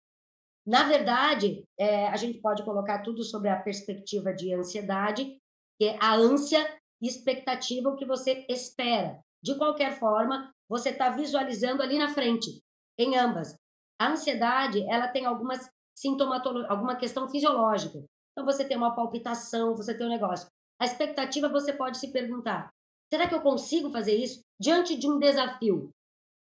[0.67, 5.38] Na verdade, é, a gente pode colocar tudo sobre a perspectiva de ansiedade,
[5.80, 6.60] que é a ânsia
[7.01, 9.17] e expectativa, o que você espera.
[9.41, 12.60] De qualquer forma, você está visualizando ali na frente,
[12.99, 13.56] em ambas.
[13.97, 18.03] A ansiedade, ela tem algumas sintomatologias, alguma questão fisiológica.
[18.34, 20.49] Então, você tem uma palpitação, você tem um negócio.
[20.82, 22.69] A expectativa, você pode se perguntar:
[23.10, 25.89] será que eu consigo fazer isso diante de um desafio?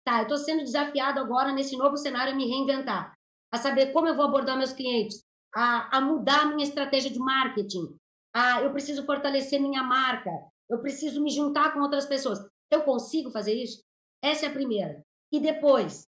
[0.05, 3.13] Tá, eu estou sendo desafiado agora nesse novo cenário a me reinventar,
[3.53, 7.95] a saber como eu vou abordar meus clientes, a, a mudar minha estratégia de marketing,
[8.33, 10.31] a eu preciso fortalecer minha marca,
[10.67, 12.39] eu preciso me juntar com outras pessoas.
[12.71, 13.83] Eu consigo fazer isso?
[14.23, 15.03] Essa é a primeira.
[15.31, 16.07] E depois,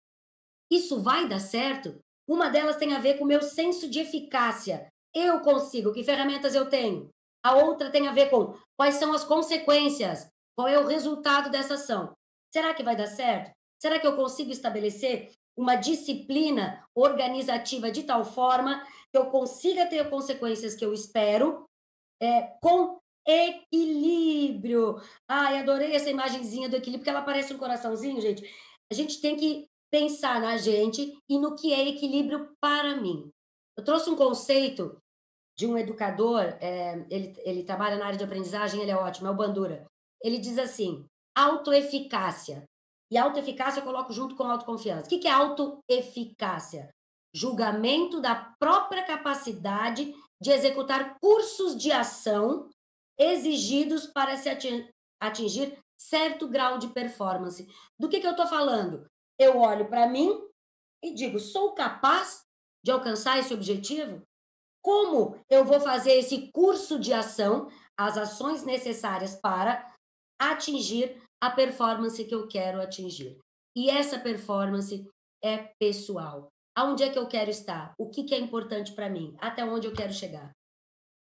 [0.72, 2.00] isso vai dar certo?
[2.26, 4.88] Uma delas tem a ver com o meu senso de eficácia.
[5.14, 7.10] Eu consigo, que ferramentas eu tenho?
[7.44, 11.74] A outra tem a ver com quais são as consequências, qual é o resultado dessa
[11.74, 12.14] ação.
[12.54, 13.52] Será que vai dar certo?
[13.82, 20.10] Será que eu consigo estabelecer uma disciplina organizativa de tal forma que eu consiga ter
[20.10, 21.66] consequências que eu espero
[22.22, 25.02] é, com equilíbrio?
[25.28, 28.44] Ai, adorei essa imagenzinha do equilíbrio, porque ela parece um coraçãozinho, gente.
[28.92, 33.30] A gente tem que pensar na gente e no que é equilíbrio para mim.
[33.78, 34.98] Eu trouxe um conceito
[35.56, 39.32] de um educador, é, ele, ele trabalha na área de aprendizagem, ele é ótimo, é
[39.32, 39.86] o Bandura.
[40.22, 42.64] Ele diz assim: autoeficácia.
[43.12, 45.06] E autoeficácia eu coloco junto com autoconfiança.
[45.06, 46.90] O que, é autoeficácia?
[47.34, 52.70] Julgamento da própria capacidade de executar cursos de ação
[53.18, 54.50] exigidos para se
[55.22, 57.68] atingir certo grau de performance.
[57.98, 59.06] Do que, que eu estou falando?
[59.40, 60.40] Eu olho para mim
[61.04, 62.44] e digo: sou capaz
[62.84, 64.22] de alcançar esse objetivo?
[64.82, 69.94] Como eu vou fazer esse curso de ação, as ações necessárias para
[70.38, 73.38] atingir a performance que eu quero atingir?
[73.76, 75.06] E essa performance
[75.44, 76.48] é pessoal.
[76.74, 77.94] Aonde é que eu quero estar?
[78.00, 79.36] O que, que é importante para mim?
[79.40, 80.52] Até onde eu quero chegar?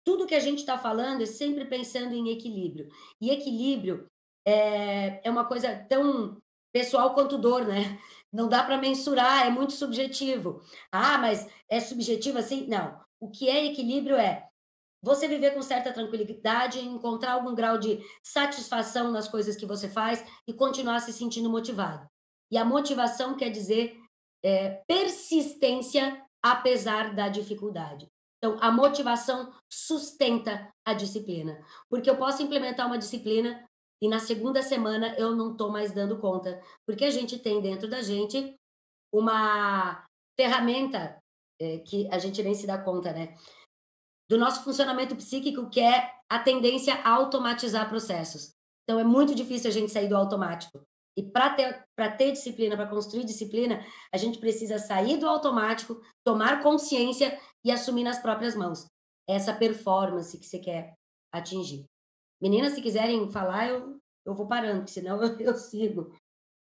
[0.05, 2.89] Tudo que a gente está falando é sempre pensando em equilíbrio.
[3.21, 4.07] E equilíbrio
[4.45, 6.39] é, é uma coisa tão
[6.73, 7.97] pessoal quanto dor, né?
[8.33, 10.61] Não dá para mensurar, é muito subjetivo.
[10.91, 12.67] Ah, mas é subjetivo assim?
[12.67, 13.01] Não.
[13.21, 14.50] O que é equilíbrio é
[15.03, 20.25] você viver com certa tranquilidade, encontrar algum grau de satisfação nas coisas que você faz
[20.47, 22.07] e continuar se sentindo motivado.
[22.51, 23.99] E a motivação quer dizer
[24.45, 28.07] é, persistência apesar da dificuldade.
[28.39, 31.63] Então, a motivação sustenta a disciplina.
[31.91, 33.65] Porque eu posso implementar uma disciplina
[34.03, 36.61] e na segunda semana eu não estou mais dando conta.
[36.87, 38.55] Porque a gente tem dentro da gente
[39.13, 40.05] uma
[40.39, 41.19] ferramenta
[41.61, 43.37] é, que a gente nem se dá conta, né?
[44.31, 48.55] Do nosso funcionamento psíquico, que é a tendência a automatizar processos.
[48.85, 50.87] Então, é muito difícil a gente sair do automático.
[51.17, 51.85] E para ter,
[52.17, 58.05] ter disciplina, para construir disciplina, a gente precisa sair do automático, tomar consciência e assumir
[58.05, 58.87] nas próprias mãos
[59.29, 60.95] essa performance que você quer
[61.35, 61.85] atingir.
[62.41, 66.15] Meninas, se quiserem falar, eu, eu vou parando, senão eu, eu sigo.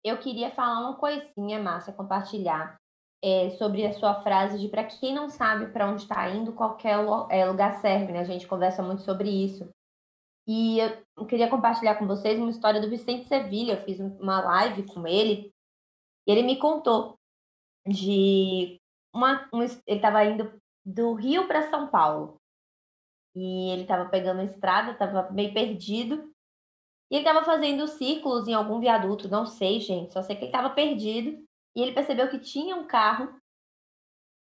[0.05, 2.77] Eu queria falar uma coisinha, Márcia, compartilhar
[3.23, 6.97] é, sobre a sua frase de para quem não sabe para onde está indo, qualquer
[7.31, 8.21] é, lugar serve, né?
[8.21, 9.69] A gente conversa muito sobre isso.
[10.49, 10.79] E
[11.17, 13.73] eu queria compartilhar com vocês uma história do Vicente Sevilha.
[13.73, 15.53] Eu fiz uma live com ele
[16.27, 17.19] e ele me contou
[17.87, 18.81] de
[19.13, 19.49] uma.
[19.53, 20.53] Um, ele estava indo
[20.85, 22.41] do Rio para São Paulo
[23.35, 26.33] e ele estava pegando a estrada, estava meio perdido.
[27.11, 30.49] E ele estava fazendo círculos em algum viaduto, não sei, gente, só sei que ele
[30.49, 31.45] estava perdido.
[31.77, 33.39] E ele percebeu que tinha um carro,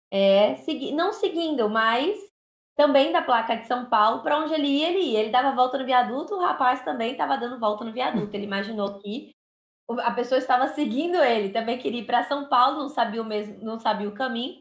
[0.10, 2.18] é, segui não seguindo, mas
[2.76, 5.20] também da placa de São Paulo, para onde ele ia, ele ia.
[5.20, 8.34] Ele dava volta no viaduto, o rapaz também estava dando volta no viaduto.
[8.34, 9.36] Ele imaginou que
[9.90, 13.64] a pessoa estava seguindo ele, também queria ir para São Paulo, não sabia o mesmo,
[13.64, 14.60] não sabia o caminho.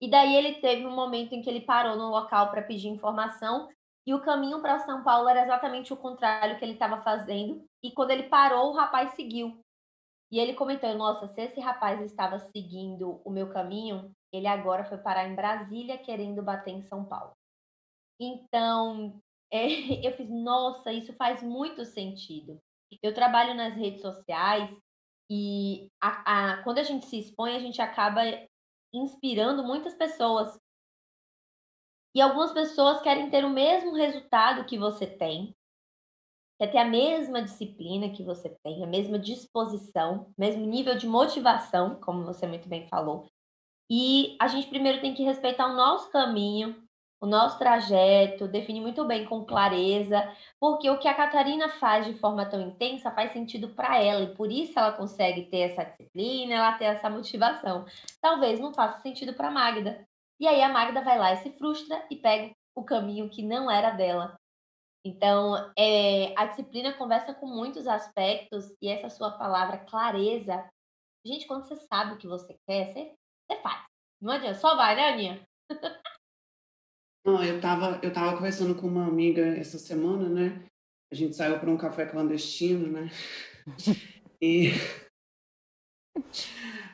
[0.00, 3.68] E daí ele teve um momento em que ele parou no local para pedir informação
[4.06, 7.64] e o caminho para São Paulo era exatamente o contrário que ele estava fazendo.
[7.82, 9.61] E quando ele parou, o rapaz seguiu.
[10.32, 14.96] E ele comentou: Nossa, se esse rapaz estava seguindo o meu caminho, ele agora foi
[14.96, 17.36] parar em Brasília querendo bater em São Paulo.
[18.18, 19.20] Então,
[19.52, 22.58] é, eu fiz, nossa, isso faz muito sentido.
[23.02, 24.74] Eu trabalho nas redes sociais
[25.30, 28.22] e a, a, quando a gente se expõe, a gente acaba
[28.92, 30.58] inspirando muitas pessoas.
[32.14, 35.54] E algumas pessoas querem ter o mesmo resultado que você tem,
[36.62, 41.96] quer ter a mesma disciplina que você tem, a mesma disposição, mesmo nível de motivação,
[41.96, 43.26] como você muito bem falou.
[43.90, 46.80] E a gente primeiro tem que respeitar o nosso caminho,
[47.20, 52.14] o nosso trajeto, definir muito bem com clareza, porque o que a Catarina faz de
[52.14, 56.54] forma tão intensa faz sentido para ela e por isso ela consegue ter essa disciplina,
[56.54, 57.86] ela ter essa motivação.
[58.20, 60.06] Talvez não faça sentido para Magda.
[60.38, 63.68] E aí a Magda vai lá e se frustra e pega o caminho que não
[63.68, 64.40] era dela.
[65.04, 70.68] Então, é, a disciplina conversa com muitos aspectos e essa sua palavra clareza.
[71.26, 73.14] Gente, quando você sabe o que você quer, você
[73.50, 73.84] você faz.
[74.20, 75.48] Não adianta, só vai, né, Aninha?
[77.24, 80.64] Não, eu estava eu tava conversando com uma amiga essa semana, né?
[81.10, 83.10] A gente saiu para um café clandestino, né?
[84.40, 84.70] E.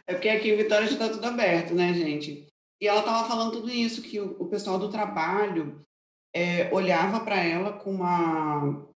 [0.07, 2.47] É porque aqui em Vitória já está tudo aberto, né, gente?
[2.81, 5.87] E ela estava falando tudo isso, que o, o pessoal do trabalho
[6.35, 8.87] é, olhava para ela com uma,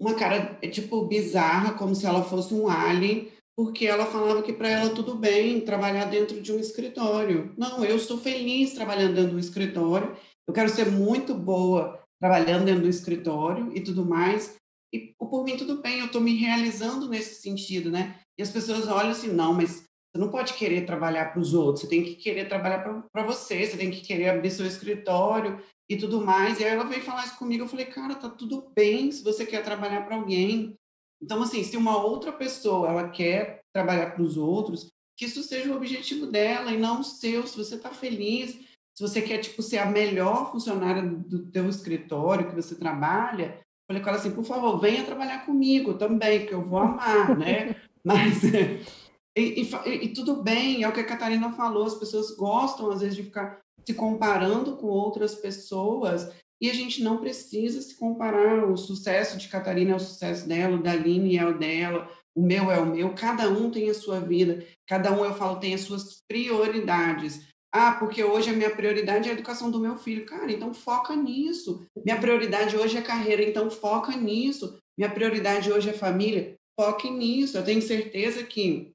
[0.00, 4.68] uma cara, tipo, bizarra, como se ela fosse um alien, porque ela falava que para
[4.68, 7.54] ela tudo bem trabalhar dentro de um escritório.
[7.58, 12.82] Não, eu estou feliz trabalhando dentro do escritório, eu quero ser muito boa trabalhando dentro
[12.82, 14.56] do escritório e tudo mais.
[14.92, 18.18] E por mim tudo bem, eu estou me realizando nesse sentido, né?
[18.38, 21.82] E as pessoas olham assim, não, mas você não pode querer trabalhar para os outros,
[21.82, 22.78] você tem que querer trabalhar
[23.12, 26.60] para você, você tem que querer abrir seu escritório e tudo mais.
[26.60, 29.44] E aí ela veio falar isso comigo, eu falei, cara, tá tudo bem se você
[29.44, 30.78] quer trabalhar para alguém,
[31.22, 35.70] então, assim, se uma outra pessoa ela quer trabalhar para os outros, que isso seja
[35.70, 37.46] o objetivo dela e não o seu.
[37.46, 42.48] Se você está feliz, se você quer tipo ser a melhor funcionária do teu escritório
[42.48, 46.64] que você trabalha, falei com ela assim, por favor, venha trabalhar comigo também, que eu
[46.64, 47.76] vou amar, né?
[48.02, 48.42] Mas
[49.36, 53.02] e, e, e, tudo bem, é o que a Catarina falou, as pessoas gostam às
[53.02, 58.70] vezes de ficar se comparando com outras pessoas e a gente não precisa se comparar.
[58.70, 62.42] O sucesso de Catarina é o sucesso dela, o da Aline é o dela, o
[62.42, 63.14] meu é o meu.
[63.14, 67.48] Cada um tem a sua vida, cada um, eu falo, tem as suas prioridades.
[67.72, 70.26] Ah, porque hoje a minha prioridade é a educação do meu filho.
[70.26, 71.86] Cara, então foca nisso.
[72.04, 74.78] Minha prioridade hoje é carreira, então foca nisso.
[74.98, 77.56] Minha prioridade hoje é família, foque nisso.
[77.56, 78.92] Eu tenho certeza que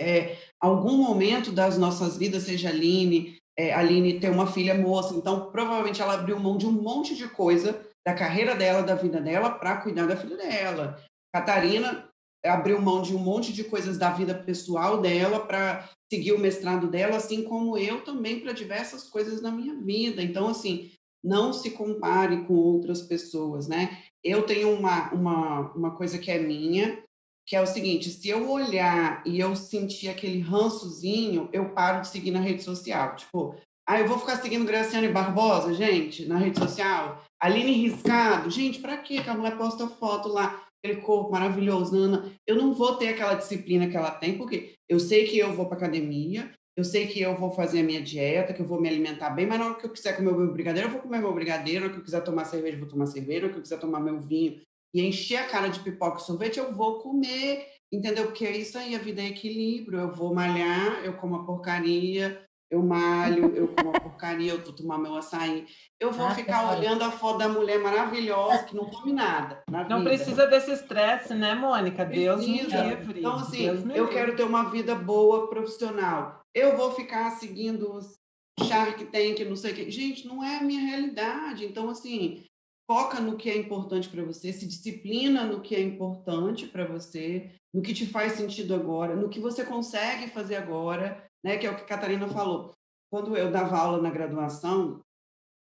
[0.00, 5.50] é, algum momento das nossas vidas, seja Aline, é, Aline tem uma filha moça, então
[5.50, 9.50] provavelmente ela abriu mão de um monte de coisa da carreira dela, da vida dela,
[9.50, 11.02] para cuidar da filha dela.
[11.34, 12.08] Catarina
[12.44, 16.88] abriu mão de um monte de coisas da vida pessoal dela para seguir o mestrado
[16.88, 20.22] dela, assim como eu também para diversas coisas na minha vida.
[20.22, 20.92] Então, assim,
[21.24, 23.98] não se compare com outras pessoas, né?
[24.22, 27.02] Eu tenho uma, uma, uma coisa que é minha,
[27.46, 32.08] que é o seguinte: se eu olhar e eu sentir aquele rançozinho, eu paro de
[32.08, 33.14] seguir na rede social.
[33.16, 33.54] Tipo,
[33.88, 37.24] ah, eu vou ficar seguindo Graciane Barbosa, gente, na rede social.
[37.40, 42.32] Aline Riscado, gente, para que a mulher posta foto lá, aquele corpo maravilhoso, Nana?
[42.46, 45.66] Eu não vou ter aquela disciplina que ela tem, porque eu sei que eu vou
[45.66, 48.88] para academia, eu sei que eu vou fazer a minha dieta, que eu vou me
[48.88, 51.20] alimentar bem, mas na hora que eu quiser comer o meu brigadeiro, eu vou comer
[51.20, 53.52] meu brigadeiro, na hora que eu quiser tomar cerveja, eu vou tomar cerveja, na hora
[53.52, 54.60] que eu quiser tomar meu vinho
[54.96, 58.24] e encher a cara de pipoca e sorvete, eu vou comer, entendeu?
[58.24, 60.00] Porque é isso aí, a vida é equilíbrio.
[60.00, 64.72] Eu vou malhar, eu como a porcaria, eu malho, eu como a porcaria, eu vou
[64.72, 65.66] tomar meu açaí.
[66.00, 69.62] Eu vou ah, ficar olhando a foto da mulher maravilhosa que não come nada.
[69.70, 70.02] não vida.
[70.04, 72.02] precisa desse estresse, né, Mônica?
[72.02, 72.82] Deus precisa.
[72.82, 73.20] me livre.
[73.20, 76.40] Então, assim, eu quero ter uma vida boa profissional.
[76.54, 78.16] Eu vou ficar seguindo os
[78.64, 79.90] Shark Tank, não sei o quê.
[79.90, 81.66] Gente, não é a minha realidade.
[81.66, 82.46] Então, assim,
[82.86, 87.50] foca no que é importante para você, se disciplina no que é importante para você,
[87.74, 91.56] no que te faz sentido agora, no que você consegue fazer agora né?
[91.56, 92.74] Que é o que a Catarina falou.
[93.08, 95.00] Quando eu dava aula na graduação,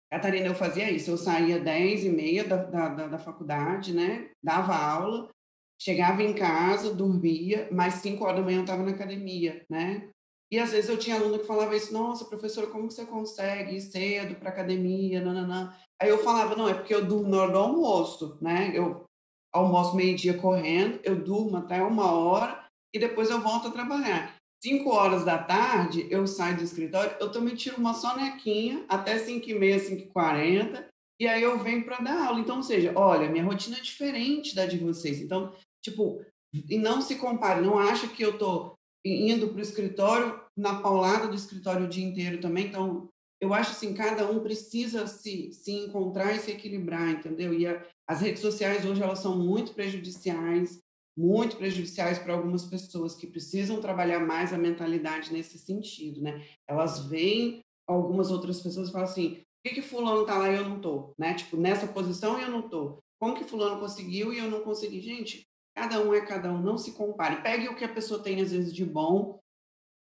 [0.10, 1.12] Catarina, eu fazia isso.
[1.12, 4.32] Eu saía 10 e meia da, da, da faculdade, né?
[4.42, 5.30] Dava aula,
[5.78, 10.10] chegava em casa, dormia, mais 5 horas da manhã eu estava na academia, né?
[10.50, 13.76] E às vezes eu tinha aluno que falava isso, nossa, professora, como que você consegue
[13.76, 15.76] ir cedo para academia, nananã.
[16.02, 18.72] Aí eu falava, não, é porque eu durmo na hora do almoço, né?
[18.74, 19.06] Eu
[19.54, 24.36] almoço meio-dia correndo, eu durmo até uma hora e depois eu volto a trabalhar.
[24.64, 29.48] 5 horas da tarde, eu saio do escritório, eu também tiro uma sonequinha até 5
[29.50, 30.88] e meia, 5 e 40,
[31.20, 32.40] e aí eu venho para dar aula.
[32.40, 35.20] Então, ou seja, olha, minha rotina é diferente da de vocês.
[35.20, 38.74] Então, tipo, e não se compare, não acha que eu estou
[39.06, 42.66] indo para o escritório, na paulada do escritório o dia inteiro também.
[42.66, 43.08] Então,
[43.40, 47.54] eu acho assim, cada um precisa se, se encontrar e se equilibrar, entendeu?
[47.54, 50.82] E a, as redes sociais hoje, elas são muito prejudiciais,
[51.18, 56.46] muito prejudiciais para algumas pessoas que precisam trabalhar mais a mentalidade nesse sentido, né?
[56.68, 60.56] Elas veem algumas outras pessoas e falam assim, por que, que fulano está lá e
[60.56, 61.14] eu não estou?
[61.18, 61.34] Né?
[61.34, 63.00] Tipo, nessa posição eu não estou.
[63.20, 65.02] Como que fulano conseguiu e eu não consegui?
[65.02, 67.42] Gente, cada um é cada um, não se compare.
[67.42, 69.40] Pegue o que a pessoa tem, às vezes, de bom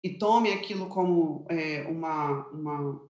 [0.03, 3.07] e tome aquilo como é, uma, uma,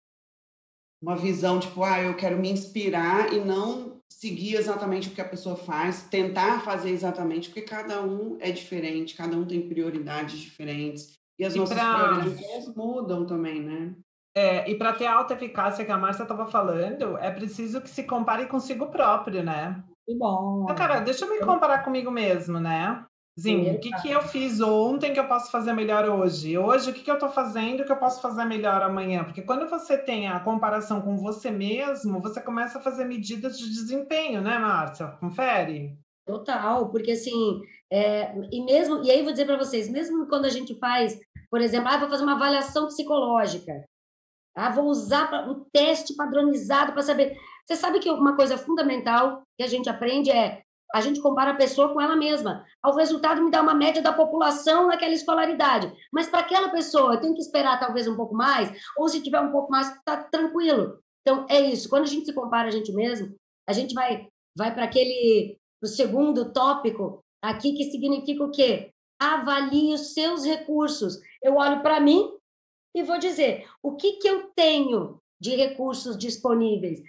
[1.01, 5.27] uma visão, tipo, ah, eu quero me inspirar e não seguir exatamente o que a
[5.27, 11.17] pessoa faz, tentar fazer exatamente, porque cada um é diferente, cada um tem prioridades diferentes.
[11.39, 12.19] E as e nossas pra...
[12.19, 13.95] prioridades mudam também, né?
[14.35, 18.03] É, e para ter alta eficácia que a Márcia estava falando, é preciso que se
[18.03, 19.83] compare consigo próprio, né?
[20.05, 20.63] Que bom.
[20.63, 23.03] Então, cara, deixa eu me comparar comigo mesmo, né?
[23.37, 26.57] Sim, o que, que eu fiz ontem que eu posso fazer melhor hoje?
[26.57, 29.23] Hoje, o que, que eu estou fazendo que eu posso fazer melhor amanhã?
[29.23, 33.69] Porque quando você tem a comparação com você mesmo, você começa a fazer medidas de
[33.69, 35.07] desempenho, né, Márcia?
[35.19, 35.97] Confere?
[36.25, 40.49] Total, porque assim, é, e mesmo, e aí vou dizer para vocês, mesmo quando a
[40.49, 41.17] gente faz,
[41.49, 43.85] por exemplo, ah, vou fazer uma avaliação psicológica,
[44.55, 47.37] ah, vou usar um teste padronizado para saber.
[47.65, 50.61] Você sabe que uma coisa fundamental que a gente aprende é
[50.93, 52.65] a gente compara a pessoa com ela mesma.
[52.85, 55.91] O resultado me dá uma média da população naquela escolaridade.
[56.11, 59.39] Mas para aquela pessoa, eu tenho que esperar talvez um pouco mais, ou se tiver
[59.39, 60.99] um pouco mais, está tranquilo.
[61.21, 61.89] Então, é isso.
[61.89, 63.35] Quando a gente se compara a gente mesmo,
[63.67, 68.91] a gente vai, vai para aquele o segundo tópico aqui, que significa o quê?
[69.19, 71.19] Avalie os seus recursos.
[71.41, 72.31] Eu olho para mim
[72.95, 77.01] e vou dizer o que, que eu tenho de recursos disponíveis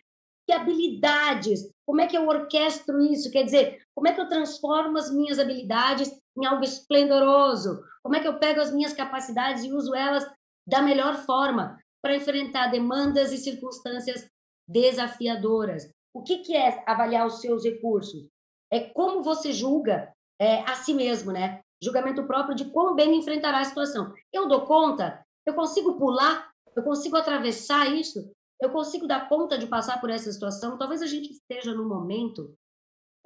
[0.46, 3.30] que habilidades, como é que eu orquestro isso?
[3.30, 7.84] Quer dizer, como é que eu transformo as minhas habilidades em algo esplendoroso?
[8.02, 10.26] Como é que eu pego as minhas capacidades e uso elas
[10.66, 14.26] da melhor forma para enfrentar demandas e circunstâncias
[14.66, 15.86] desafiadoras?
[16.14, 18.26] O que, que é avaliar os seus recursos?
[18.72, 20.10] É como você julga
[20.40, 21.60] é, a si mesmo, né?
[21.84, 24.14] Julgamento próprio de quão bem enfrentará a situação.
[24.32, 25.22] Eu dou conta?
[25.44, 26.50] Eu consigo pular?
[26.74, 28.32] Eu consigo atravessar isso?
[28.62, 30.78] Eu consigo dar conta de passar por essa situação.
[30.78, 32.54] Talvez a gente esteja num momento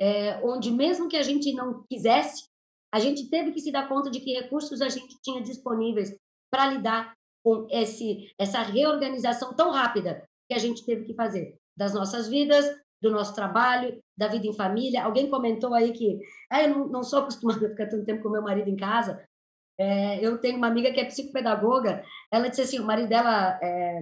[0.01, 2.49] é, onde, mesmo que a gente não quisesse,
[2.91, 6.17] a gente teve que se dar conta de que recursos a gente tinha disponíveis
[6.51, 7.13] para lidar
[7.45, 12.65] com esse, essa reorganização tão rápida que a gente teve que fazer das nossas vidas,
[13.03, 15.05] do nosso trabalho, da vida em família.
[15.05, 16.19] Alguém comentou aí que
[16.51, 19.23] ah, eu não, não sou acostumada a ficar tanto tempo com meu marido em casa.
[19.79, 24.01] É, eu tenho uma amiga que é psicopedagoga, ela disse assim, o marido dela é,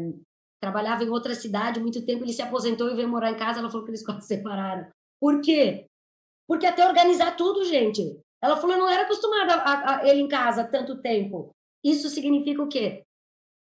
[0.65, 3.71] trabalhava em outra cidade muito tempo, ele se aposentou e veio morar em casa, ela
[3.71, 4.91] falou que eles quase separaram.
[5.21, 5.87] Por quê?
[6.49, 8.03] Porque até organizar tudo, gente.
[8.43, 11.51] Ela falou, eu não era acostumada a, a ele em casa tanto tempo.
[11.85, 13.03] Isso significa o quê?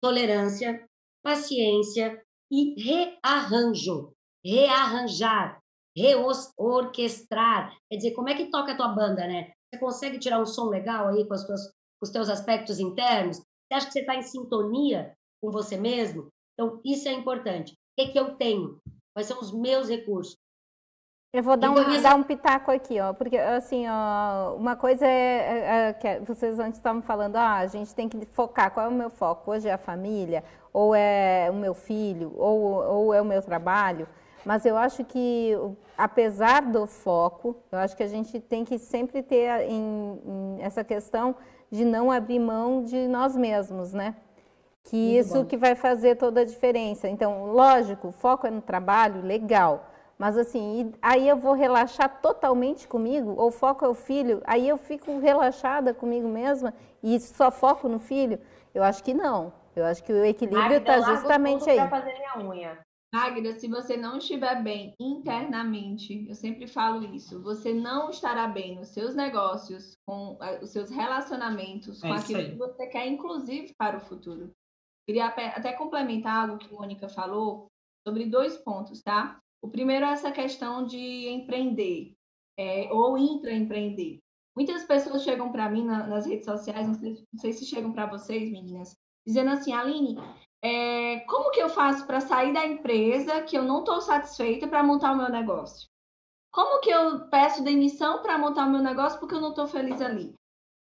[0.02, 0.86] Tolerância,
[1.22, 2.22] paciência
[2.52, 4.14] e rearranjo.
[4.44, 5.60] Rearranjar,
[5.98, 7.76] reorquestrar.
[7.90, 9.52] Quer dizer, como é que toca a tua banda, né?
[9.70, 13.38] Você consegue tirar um som legal aí com, as tuas, com os teus aspectos internos?
[13.38, 16.30] Você acha que você está em sintonia com você mesmo?
[16.56, 17.74] Então, isso é importante.
[17.74, 18.80] O que, é que eu tenho?
[19.14, 20.38] Quais são os meus recursos?
[21.36, 25.10] Eu vou dar um, dar um pitaco aqui, ó, porque assim, ó, uma coisa é,
[25.10, 28.90] é, é que vocês antes estavam falando, ah, a gente tem que focar, qual é
[28.90, 29.52] o meu foco?
[29.52, 34.08] Hoje é a família, ou é o meu filho, ou, ou é o meu trabalho.
[34.46, 35.52] Mas eu acho que,
[35.98, 40.86] apesar do foco, eu acho que a gente tem que sempre ter em, em essa
[40.86, 41.36] questão
[41.70, 44.16] de não abrir mão de nós mesmos, né?
[44.86, 45.46] Que Muito isso bom.
[45.46, 47.10] que vai fazer toda a diferença.
[47.10, 49.92] Então, lógico, o foco é no trabalho, legal.
[50.18, 54.78] Mas assim, aí eu vou relaxar totalmente comigo, ou foco é o filho, aí eu
[54.78, 56.74] fico relaxada comigo mesma
[57.04, 58.40] e só foco no filho?
[58.74, 59.52] Eu acho que não.
[59.76, 61.90] Eu acho que o equilíbrio está justamente aí.
[61.90, 62.80] fazer minha unha.
[63.14, 68.76] Magda, se você não estiver bem internamente, eu sempre falo isso, você não estará bem
[68.76, 72.52] nos seus negócios, com eh, os seus relacionamentos, é com aquilo aí.
[72.52, 74.52] que você quer, inclusive para o futuro.
[75.06, 77.68] Queria até complementar algo que a Mônica falou
[78.06, 79.40] sobre dois pontos, tá?
[79.62, 82.16] O primeiro é essa questão de empreender
[82.58, 84.20] é, ou intraempreender.
[84.56, 87.92] Muitas pessoas chegam para mim na, nas redes sociais, não sei, não sei se chegam
[87.92, 88.96] para vocês, meninas,
[89.26, 90.18] dizendo assim, Aline,
[90.64, 94.84] é, como que eu faço para sair da empresa que eu não estou satisfeita para
[94.84, 95.88] montar o meu negócio?
[96.52, 100.02] Como que eu peço demissão para montar o meu negócio porque eu não estou feliz
[100.02, 100.34] ali?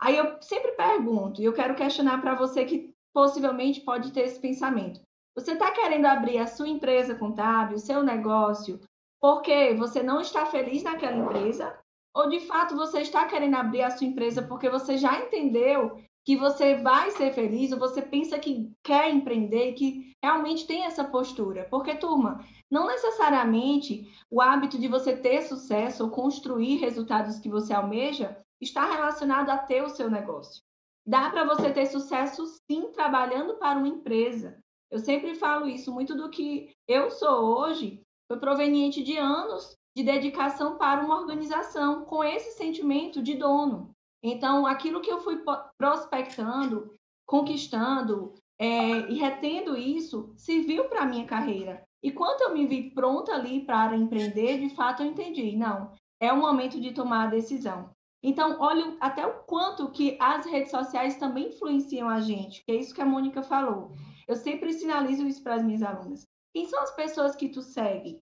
[0.01, 4.41] Aí eu sempre pergunto, e eu quero questionar para você que possivelmente pode ter esse
[4.41, 5.01] pensamento.
[5.35, 8.81] Você está querendo abrir a sua empresa contábil, o seu negócio,
[9.21, 11.79] porque você não está feliz naquela empresa?
[12.15, 16.37] Ou de fato você está querendo abrir a sua empresa porque você já entendeu que
[16.37, 21.67] você vai ser feliz, ou você pensa que quer empreender, que realmente tem essa postura.
[21.71, 27.73] Porque, turma, não necessariamente o hábito de você ter sucesso ou construir resultados que você
[27.73, 30.63] almeja está relacionado a ter o seu negócio.
[31.07, 34.59] Dá para você ter sucesso sim trabalhando para uma empresa.
[34.91, 40.05] Eu sempre falo isso, muito do que eu sou hoje foi proveniente de anos de
[40.05, 43.91] dedicação para uma organização com esse sentimento de dono.
[44.23, 45.43] Então, aquilo que eu fui
[45.79, 46.95] prospectando,
[47.27, 51.83] conquistando é, e retendo isso, serviu para a minha carreira.
[52.03, 56.33] E quando eu me vi pronta ali para empreender, de fato eu entendi, não, é
[56.33, 57.91] o momento de tomar a decisão.
[58.23, 62.77] Então, olha até o quanto que as redes sociais também influenciam a gente, que é
[62.77, 63.93] isso que a Mônica falou.
[64.29, 66.27] Eu sempre sinalizo isso para as minhas alunas.
[66.53, 68.21] Quem são as pessoas que tu segue?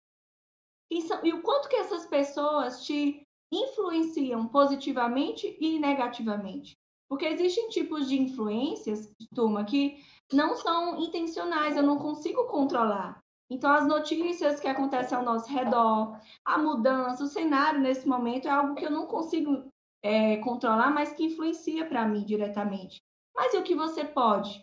[1.07, 6.77] São, e o quanto que essas pessoas te influenciam positivamente e negativamente.
[7.09, 13.23] Porque existem tipos de influências, turma, que não são intencionais, eu não consigo controlar.
[13.51, 18.51] Então, as notícias que acontecem ao nosso redor, a mudança, o cenário nesse momento é
[18.51, 19.71] algo que eu não consigo
[20.05, 23.03] é, controlar, mas que influencia para mim diretamente.
[23.35, 24.61] Mas e o que você pode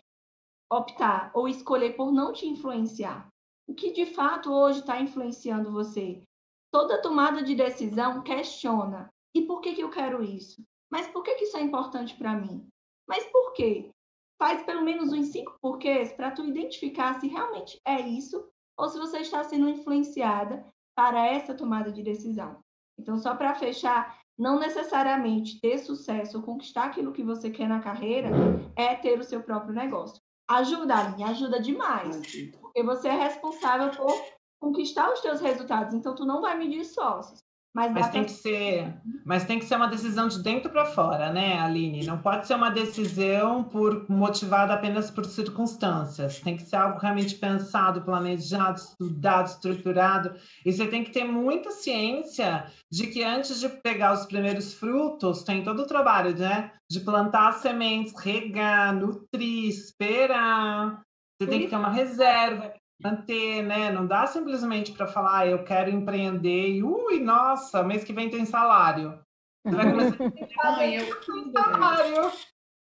[0.70, 3.28] optar ou escolher por não te influenciar?
[3.66, 6.22] O que de fato hoje está influenciando você?
[6.70, 9.10] Toda tomada de decisão questiona.
[9.34, 10.62] E por que, que eu quero isso?
[10.88, 12.64] Mas por que, que isso é importante para mim?
[13.08, 13.90] Mas por quê?
[14.38, 18.98] Faz pelo menos uns cinco porquês para tu identificar se realmente é isso ou se
[18.98, 20.64] você está sendo influenciada
[20.94, 22.60] para essa tomada de decisão.
[22.98, 27.80] Então, só para fechar, não necessariamente ter sucesso ou conquistar aquilo que você quer na
[27.80, 28.30] carreira
[28.76, 30.20] é ter o seu próprio negócio.
[30.48, 32.16] Ajuda, Aline, ajuda demais.
[32.60, 34.12] Porque você é responsável por
[34.60, 35.94] conquistar os teus resultados.
[35.94, 37.41] Então, tu não vai medir sócios.
[37.74, 38.30] Mas, mas tem pra...
[38.30, 38.94] que ser,
[39.24, 42.04] mas tem que ser uma decisão de dentro para fora, né, Aline?
[42.04, 46.40] Não pode ser uma decisão por motivada apenas por circunstâncias.
[46.40, 50.34] Tem que ser algo realmente pensado, planejado, estudado, estruturado.
[50.66, 55.42] E você tem que ter muita ciência de que antes de pegar os primeiros frutos,
[55.42, 56.72] tem todo o trabalho, né?
[56.90, 61.00] De plantar as sementes, regar, nutrir, esperar.
[61.40, 63.90] Você tem que ter uma reserva manter, né?
[63.90, 68.30] Não dá simplesmente para falar, ah, eu quero empreender e, ui, nossa, mês que vem
[68.30, 69.18] tem salário.
[69.64, 70.24] Você vai começar
[70.62, 71.52] a ter eu...
[71.52, 72.32] salário.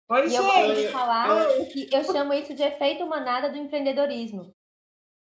[0.09, 0.41] Oi, e gente.
[0.43, 4.53] eu vou falar que eu chamo isso de efeito manada do empreendedorismo.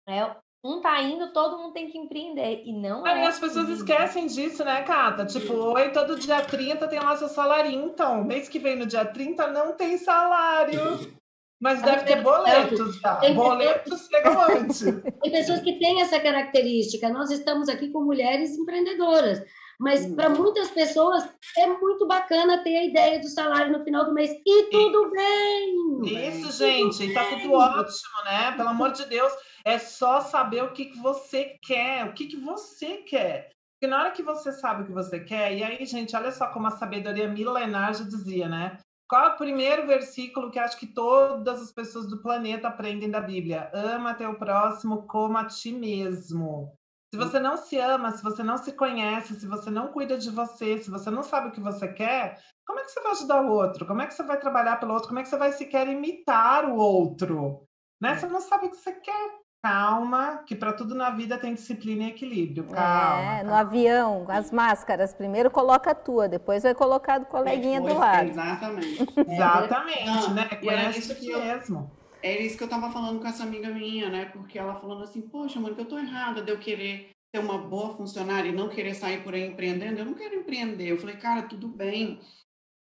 [0.07, 2.63] É, um tá indo, todo mundo tem que empreender.
[2.65, 3.27] E não Aí é.
[3.27, 3.73] as pessoas assim.
[3.73, 5.25] esquecem disso, né, Cata?
[5.25, 7.71] Tipo, oi, todo dia 30 tem lá seu salário.
[7.71, 10.79] Então, mês que vem no dia 30 não tem salário.
[11.61, 13.17] Mas deve ter boletos já.
[13.17, 14.81] Tem Boletos chegam antes.
[15.21, 17.07] Tem pessoas que têm essa característica.
[17.09, 19.43] Nós estamos aqui com mulheres empreendedoras.
[19.79, 21.23] Mas para muitas pessoas
[21.57, 24.31] é muito bacana ter a ideia do salário no final do mês.
[24.45, 26.29] E tudo bem!
[26.29, 28.51] Isso, gente, e tá tudo ótimo, né?
[28.57, 29.31] Pelo amor de Deus,
[29.63, 33.49] é só saber o que, que você quer, o que, que você quer.
[33.73, 36.47] Porque na hora que você sabe o que você quer, e aí, gente, olha só
[36.47, 38.77] como a sabedoria milenar já dizia, né?
[39.11, 43.19] Qual é o primeiro versículo que acho que todas as pessoas do planeta aprendem da
[43.19, 43.69] Bíblia?
[43.73, 46.73] Ama teu próximo como a ti mesmo.
[47.13, 50.29] Se você não se ama, se você não se conhece, se você não cuida de
[50.29, 53.41] você, se você não sabe o que você quer, como é que você vai ajudar
[53.41, 53.85] o outro?
[53.85, 55.09] Como é que você vai trabalhar pelo outro?
[55.09, 57.65] Como é que você vai sequer imitar o outro?
[58.01, 58.15] Né?
[58.15, 59.40] Você não sabe o que você quer.
[59.63, 62.63] Calma, que para tudo na vida tem disciplina e equilíbrio.
[62.65, 63.21] Calma.
[63.21, 63.59] É, no calma.
[63.59, 65.13] avião, as máscaras.
[65.13, 68.27] Primeiro coloca a tua, depois vai colocar do coleguinha do Depois, lado.
[68.29, 69.05] Exatamente.
[69.29, 70.47] Exatamente, Não, né?
[70.63, 71.91] e era Conhece isso que eu- mesmo.
[72.23, 74.25] É isso que eu tava falando com essa amiga minha, né?
[74.25, 77.57] Porque ela falando assim, poxa, mano, que eu tô errada de eu querer ter uma
[77.57, 79.99] boa funcionária e não querer sair por aí empreendendo.
[79.99, 80.87] Eu não quero empreender.
[80.87, 82.19] Eu falei, cara, tudo bem.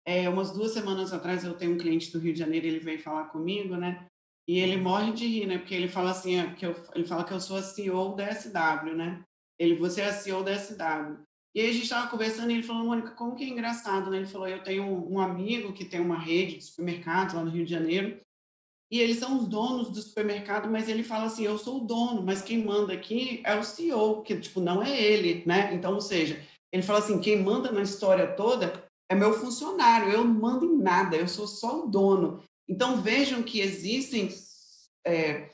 [0.08, 3.02] É, umas duas semanas atrás eu tenho um cliente do Rio de Janeiro, ele veio
[3.02, 4.06] falar comigo, né?
[4.48, 5.58] E ele morre de rir, né?
[5.58, 8.34] Porque ele fala assim, ó, que eu, ele fala que eu sou a CEO da
[8.34, 9.24] SW, né?
[9.60, 11.24] Ele, você é a CEO da SW.
[11.56, 14.18] E aí a gente estava conversando e ele falou, Mônica, como que é engraçado, né?
[14.18, 17.66] Ele falou, eu tenho um amigo que tem uma rede de supermercados lá no Rio
[17.66, 18.20] de Janeiro
[18.92, 22.22] e eles são os donos do supermercado, mas ele fala assim, eu sou o dono,
[22.22, 25.74] mas quem manda aqui é o CEO, que tipo não é ele, né?
[25.74, 26.40] Então, ou seja,
[26.72, 30.78] ele fala assim, quem manda na história toda é meu funcionário, eu não mando em
[30.78, 32.44] nada, eu sou só o dono.
[32.68, 34.30] Então vejam que existem
[35.06, 35.50] é,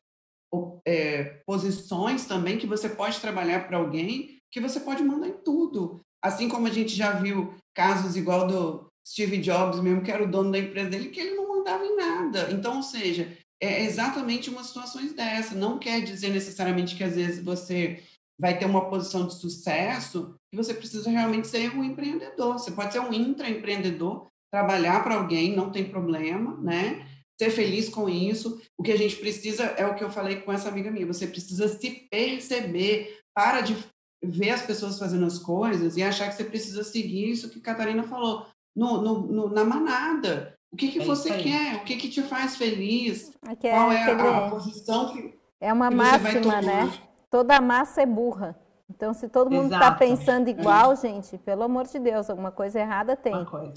[0.86, 6.02] é, posições também que você pode trabalhar para alguém, que você pode mandar em tudo.
[6.22, 10.30] Assim como a gente já viu casos igual do Steve Jobs mesmo, que era o
[10.30, 12.52] dono da empresa dele, que ele não mandava em nada.
[12.52, 15.56] Então, ou seja, é exatamente uma situação dessa.
[15.56, 18.04] Não quer dizer necessariamente que às vezes você
[18.40, 22.54] vai ter uma posição de sucesso e você precisa realmente ser um empreendedor.
[22.54, 27.08] Você pode ser um intraempreendedor, trabalhar para alguém, não tem problema, né?
[27.40, 28.62] Ser feliz com isso.
[28.78, 31.08] O que a gente precisa é o que eu falei com essa amiga minha.
[31.08, 33.76] Você precisa se perceber, para de
[34.24, 37.64] ver as pessoas fazendo as coisas e achar que você precisa seguir isso que a
[37.64, 38.46] Catarina falou
[38.76, 40.54] no, no, no- na manada.
[40.72, 41.76] O que, que É você quer?
[41.78, 43.32] O que, que te faz feliz?
[43.42, 46.94] Aqui é, Qual é a, a posição que, é uma que você vai máxima, né?
[47.30, 48.58] Toda massa é burra.
[48.90, 53.16] Então, se todo mundo está pensando igual, gente, pelo amor de Deus, alguma coisa errada
[53.16, 53.34] tem.
[53.34, 53.74] Uma coisa.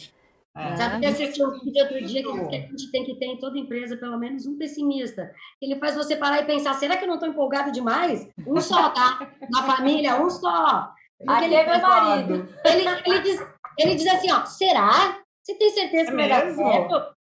[0.57, 0.77] É.
[0.77, 3.59] Sabe que assisti um vídeo outro dia que a gente tem que ter em toda
[3.59, 5.35] empresa pelo menos um pessimista.
[5.61, 8.29] Ele faz você parar e pensar, será que eu não estou empolgado demais?
[8.47, 9.33] Um só, tá?
[9.51, 10.93] Na família, um só.
[11.19, 12.49] O que Aqui ele é meu marido.
[12.65, 13.47] Ele, ele, diz,
[13.79, 15.19] ele diz assim, ó, será?
[15.43, 17.15] Você tem certeza que É vai dar certo?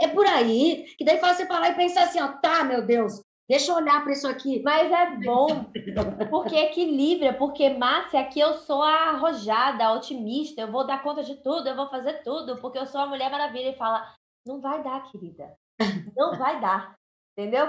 [0.00, 0.84] É por aí.
[0.98, 4.02] Que daí faz você parar e pensar assim, ó, tá, meu Deus, deixa eu olhar
[4.02, 4.62] para isso aqui.
[4.64, 5.66] Mas é bom,
[6.30, 11.22] porque equilibra, porque Márcia, aqui eu sou a arrojada, a otimista, eu vou dar conta
[11.22, 13.70] de tudo, eu vou fazer tudo, porque eu sou a Mulher Maravilha.
[13.70, 14.06] E fala,
[14.46, 15.52] não vai dar, querida.
[16.16, 16.94] Não vai dar.
[17.38, 17.68] Entendeu?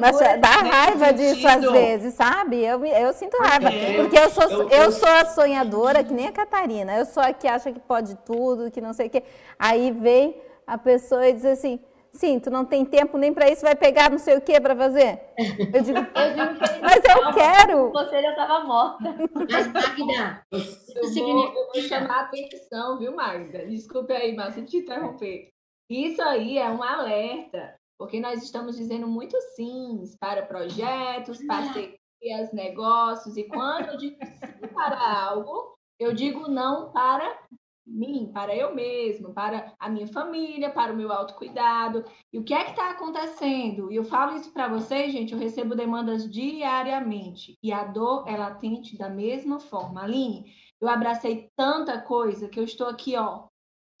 [0.00, 2.64] Mas dá raiva disso às vezes, sabe?
[2.64, 3.68] Eu, eu sinto raiva.
[4.00, 6.96] Porque eu sou, eu- sou a sonhadora, que nem a Catarina.
[6.96, 9.22] Eu sou a que acha que pode tudo, que não sei o quê.
[9.58, 11.78] Aí vem a pessoa e diz assim:
[12.12, 14.76] sim, tu não tem tempo nem para isso, vai pegar não sei o quê para
[14.76, 15.20] fazer.
[15.38, 17.90] Eu digo, Eu digo que mas eu quero.
[17.92, 19.16] Você já estava morta.
[19.50, 20.44] Mas, Magda,
[20.94, 23.66] Eu vou, eu vou chamar a atenção, viu, Magda?
[23.66, 25.48] Desculpe aí, Márcia, te interromper.
[25.88, 33.36] Isso aí é um alerta, porque nós estamos dizendo muito sims para projetos, parcerias, negócios,
[33.36, 37.38] e quando eu digo sim para algo, eu digo não para
[37.86, 42.04] mim, para eu mesmo, para a minha família, para o meu autocuidado.
[42.32, 43.90] E o que é que está acontecendo?
[43.92, 47.58] E eu falo isso para vocês, gente, eu recebo demandas diariamente.
[47.62, 50.02] E a dor é latente da mesma forma.
[50.02, 53.46] Aline, eu abracei tanta coisa que eu estou aqui, ó,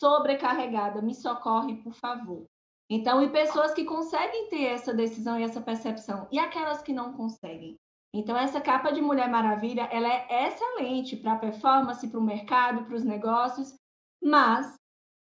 [0.00, 1.02] sobrecarregada.
[1.02, 2.46] Me socorre, por favor.
[2.90, 7.14] Então, e pessoas que conseguem ter essa decisão e essa percepção, e aquelas que não
[7.14, 7.78] conseguem.
[8.14, 12.84] Então, essa capa de Mulher Maravilha, ela é excelente para a performance, para o mercado,
[12.84, 13.74] para os negócios,
[14.22, 14.74] mas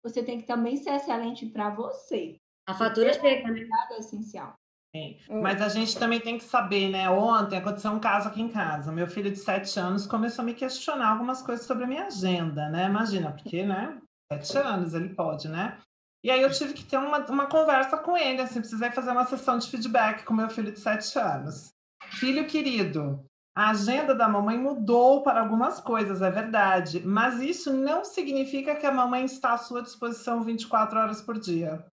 [0.03, 2.35] você tem que também ser excelente para você.
[2.67, 3.67] A fatura chega, né?
[3.91, 4.53] É essencial.
[4.93, 5.17] Sim.
[5.41, 7.09] Mas a gente também tem que saber, né?
[7.09, 8.91] Ontem aconteceu um caso aqui em casa.
[8.91, 12.67] Meu filho de sete anos começou a me questionar algumas coisas sobre a minha agenda,
[12.69, 12.87] né?
[12.87, 13.97] Imagina, porque, né?
[14.31, 15.77] Sete anos ele pode, né?
[16.23, 19.25] E aí eu tive que ter uma, uma conversa com ele, assim, precisei fazer uma
[19.25, 21.71] sessão de feedback com meu filho de sete anos.
[22.09, 23.25] Filho querido,
[23.55, 28.85] a agenda da mamãe mudou para algumas coisas, é verdade, mas isso não significa que
[28.85, 31.85] a mamãe está à sua disposição 24 horas por dia.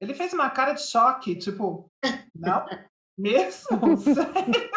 [0.00, 1.90] Ele fez uma cara de choque, tipo,
[2.34, 2.64] não,
[3.18, 3.96] mesmo?
[4.00, 4.70] Sério?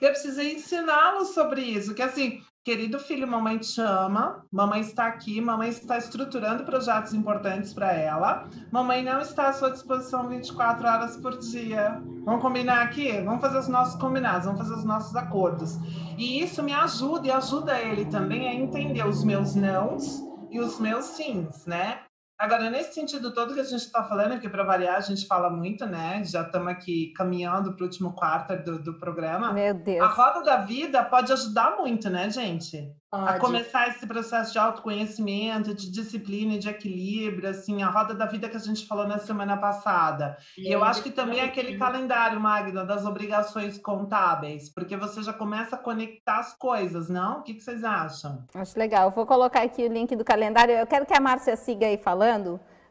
[0.00, 5.40] Eu precisei ensiná-lo sobre isso, que assim, Querido filho, mamãe te chama, mamãe está aqui,
[5.40, 8.48] mamãe está estruturando projetos importantes para ela.
[8.72, 12.02] Mamãe não está à sua disposição 24 horas por dia.
[12.24, 13.20] Vamos combinar aqui?
[13.20, 15.78] Vamos fazer os nossos combinados, vamos fazer os nossos acordos.
[16.18, 20.80] E isso me ajuda e ajuda ele também a entender os meus nãos e os
[20.80, 22.00] meus sims, né?
[22.38, 25.48] Agora, nesse sentido todo que a gente está falando, que para variar a gente fala
[25.48, 26.22] muito, né?
[26.22, 29.54] Já estamos aqui caminhando para o último quarto do, do programa.
[29.54, 30.02] Meu Deus.
[30.02, 32.92] A roda da vida pode ajudar muito, né, gente?
[33.10, 33.28] Pode.
[33.28, 38.26] A começar esse processo de autoconhecimento, de disciplina e de equilíbrio, assim, a roda da
[38.26, 40.36] vida que a gente falou na semana passada.
[40.58, 45.32] E eu acho que também é aquele calendário, Magna, das obrigações contábeis, porque você já
[45.32, 47.38] começa a conectar as coisas, não?
[47.38, 48.44] O que, que vocês acham?
[48.54, 49.04] Acho legal.
[49.06, 50.74] Eu vou colocar aqui o link do calendário.
[50.74, 52.25] Eu quero que a Márcia siga aí falando.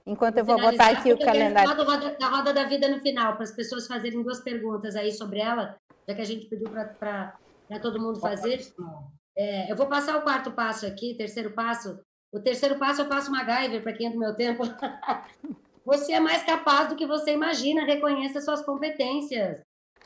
[0.06, 1.72] Enquanto eu vou botar aqui o calendário.
[1.72, 5.12] Eu roda, da roda da vida no final, para as pessoas fazerem duas perguntas aí
[5.12, 5.76] sobre ela,
[6.08, 7.34] já que a gente pediu para
[7.82, 8.62] todo mundo fazer.
[9.36, 12.00] É, eu vou passar o quarto passo aqui, terceiro passo.
[12.32, 14.64] O terceiro passo eu passo MacGyver, para quem é do meu tempo.
[15.84, 19.60] você é mais capaz do que você imagina, reconheça suas competências.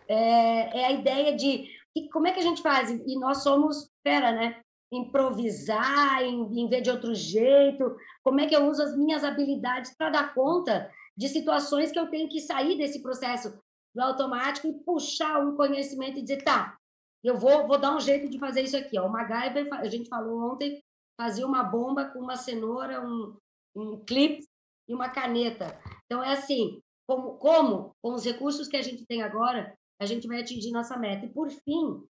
[0.07, 1.67] É, é a ideia de
[2.11, 2.89] como é que a gente faz?
[2.89, 4.61] E nós somos, pera, né?
[4.91, 7.95] Improvisar em, em ver de outro jeito.
[8.23, 12.09] Como é que eu uso as minhas habilidades para dar conta de situações que eu
[12.09, 13.59] tenho que sair desse processo
[13.93, 16.77] do automático e puxar um conhecimento e dizer, tá,
[17.23, 18.97] eu vou, vou dar um jeito de fazer isso aqui.
[18.97, 19.05] Ó.
[19.05, 20.81] O MacGyver, a gente falou ontem,
[21.19, 23.35] fazia uma bomba com uma cenoura, um,
[23.75, 24.47] um clipe
[24.87, 25.77] e uma caneta.
[26.05, 30.27] Então, é assim, como, como, com os recursos que a gente tem agora, a gente
[30.27, 31.25] vai atingir nossa meta.
[31.25, 32.01] E, por fim,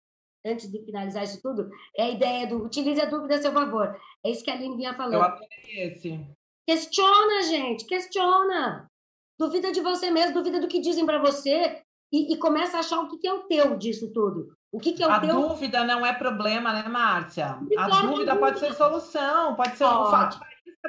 [0.49, 3.97] antes de finalizar isso tudo, é a ideia do utilize a dúvida a seu favor.
[4.25, 5.15] É isso que a Aline vinha falando.
[5.15, 6.27] Eu adorei esse.
[6.67, 8.87] Questiona, gente, questiona.
[9.39, 11.81] Duvida de você mesmo, duvida do que dizem para você
[12.13, 14.49] e, e, começa a achar o que, que é o teu disso tudo.
[14.73, 15.35] O que, que é o a teu...
[15.35, 17.59] dúvida não é problema, né, Márcia?
[17.79, 20.03] A dúvida pode ser solução, pode ser pode.
[20.03, 20.41] o fato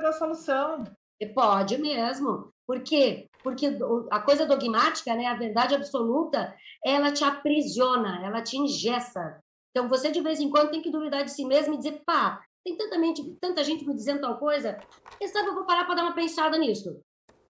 [0.02, 0.84] da solução.
[1.34, 2.52] Pode mesmo.
[2.66, 3.28] Por quê?
[3.44, 3.78] Porque
[4.12, 6.56] a coisa dogmática, né, a verdade absoluta,
[6.86, 9.40] ela te aprisiona, ela te ingessa.
[9.72, 12.44] Então, você de vez em quando tem que duvidar de si mesmo e dizer, pá,
[12.66, 14.78] tem tanta gente, tanta gente me dizendo tal coisa,
[15.18, 17.00] quem sabe eu vou parar para dar uma pensada nisso.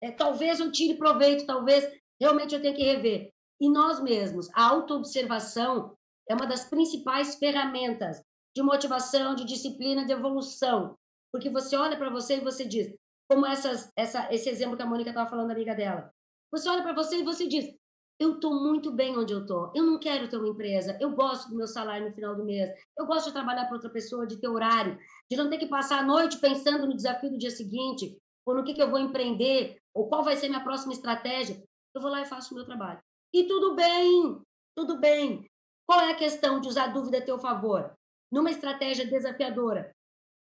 [0.02, 1.90] É, talvez eu tire proveito, talvez
[2.20, 3.32] realmente eu tenha que rever.
[3.60, 5.96] E nós mesmos, a autoobservação
[6.30, 8.22] é uma das principais ferramentas
[8.56, 10.96] de motivação, de disciplina, de evolução.
[11.32, 12.94] Porque você olha para você e você diz,
[13.30, 16.12] como essas, essa, esse exemplo que a Mônica estava falando, amiga dela.
[16.52, 17.74] Você olha para você e você diz,
[18.20, 19.72] eu estou muito bem onde eu estou.
[19.74, 20.98] Eu não quero ter uma empresa.
[21.00, 22.70] Eu gosto do meu salário no final do mês.
[22.98, 25.00] Eu gosto de trabalhar para outra pessoa, de ter horário,
[25.32, 28.64] de não ter que passar a noite pensando no desafio do dia seguinte, ou no
[28.64, 31.64] que, que eu vou empreender, ou qual vai ser minha próxima estratégia.
[31.96, 33.00] Eu vou lá e faço o meu trabalho.
[33.34, 34.42] E tudo bem,
[34.76, 35.50] tudo bem.
[35.88, 37.96] Qual é a questão de usar a dúvida a teu favor?
[38.30, 39.96] Numa estratégia desafiadora,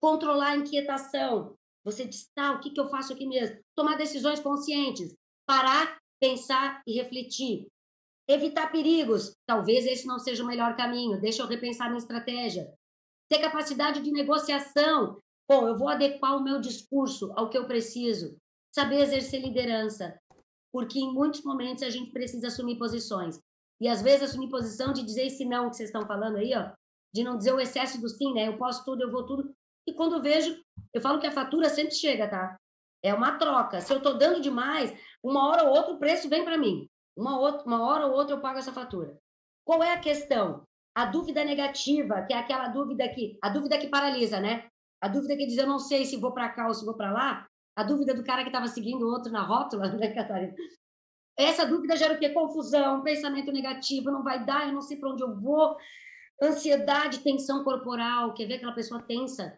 [0.01, 1.55] controlar a inquietação.
[1.85, 3.59] Você diz, tá, o que, que eu faço aqui mesmo?
[3.75, 5.15] Tomar decisões conscientes,
[5.45, 7.67] parar, pensar e refletir.
[8.27, 9.33] Evitar perigos.
[9.47, 11.19] Talvez esse não seja o melhor caminho.
[11.19, 12.71] Deixa eu repensar minha estratégia.
[13.29, 15.19] Ter capacidade de negociação.
[15.49, 18.37] Bom, eu vou adequar o meu discurso ao que eu preciso.
[18.73, 20.19] Saber exercer liderança.
[20.71, 23.39] Porque em muitos momentos a gente precisa assumir posições.
[23.81, 26.71] E às vezes assumir posição de dizer esse não que vocês estão falando aí, ó,
[27.13, 28.47] de não dizer o excesso do sim, né?
[28.47, 29.51] Eu posso tudo, eu vou tudo.
[29.87, 30.61] E quando eu vejo,
[30.93, 32.57] eu falo que a fatura sempre chega, tá?
[33.03, 33.81] É uma troca.
[33.81, 34.93] Se eu estou dando demais,
[35.23, 36.87] uma hora ou outra o preço vem para mim.
[37.15, 39.17] Uma, outra, uma hora ou outra eu pago essa fatura.
[39.65, 40.63] Qual é a questão?
[40.95, 44.67] A dúvida negativa, que é aquela dúvida que, a dúvida que paralisa, né?
[45.01, 47.11] A dúvida que diz eu não sei se vou para cá ou se vou para
[47.11, 47.47] lá.
[47.75, 50.53] A dúvida do cara que estava seguindo o outro na rótula, né, Catarina?
[51.37, 52.29] Essa dúvida gera o quê?
[52.29, 55.77] Confusão, pensamento negativo, não vai dar, eu não sei para onde eu vou.
[56.41, 59.57] Ansiedade, tensão corporal, quer ver aquela pessoa tensa?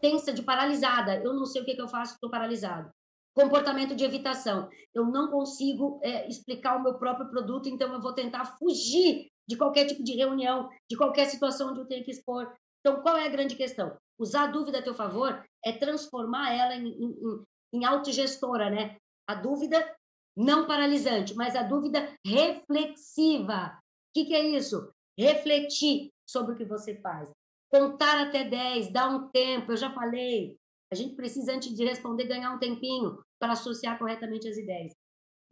[0.00, 1.16] Tensa, de paralisada.
[1.16, 2.90] Eu não sei o que, que eu faço, estou paralisado.
[3.34, 4.68] Comportamento de evitação.
[4.94, 9.56] Eu não consigo é, explicar o meu próprio produto, então eu vou tentar fugir de
[9.56, 12.52] qualquer tipo de reunião, de qualquer situação onde eu tenho que expor.
[12.80, 13.96] Então, qual é a grande questão?
[14.18, 18.96] Usar a dúvida a teu favor é transformar ela em, em, em autogestora, né?
[19.26, 19.94] A dúvida
[20.36, 23.78] não paralisante, mas a dúvida reflexiva.
[23.78, 24.92] O que, que é isso?
[25.18, 27.30] Refletir sobre o que você faz.
[27.70, 30.56] Contar até 10, dar um tempo, eu já falei.
[30.92, 34.92] A gente precisa, antes de responder, ganhar um tempinho para associar corretamente as ideias.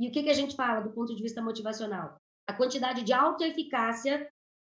[0.00, 2.16] E o que, que a gente fala do ponto de vista motivacional?
[2.48, 4.28] A quantidade de autoeficácia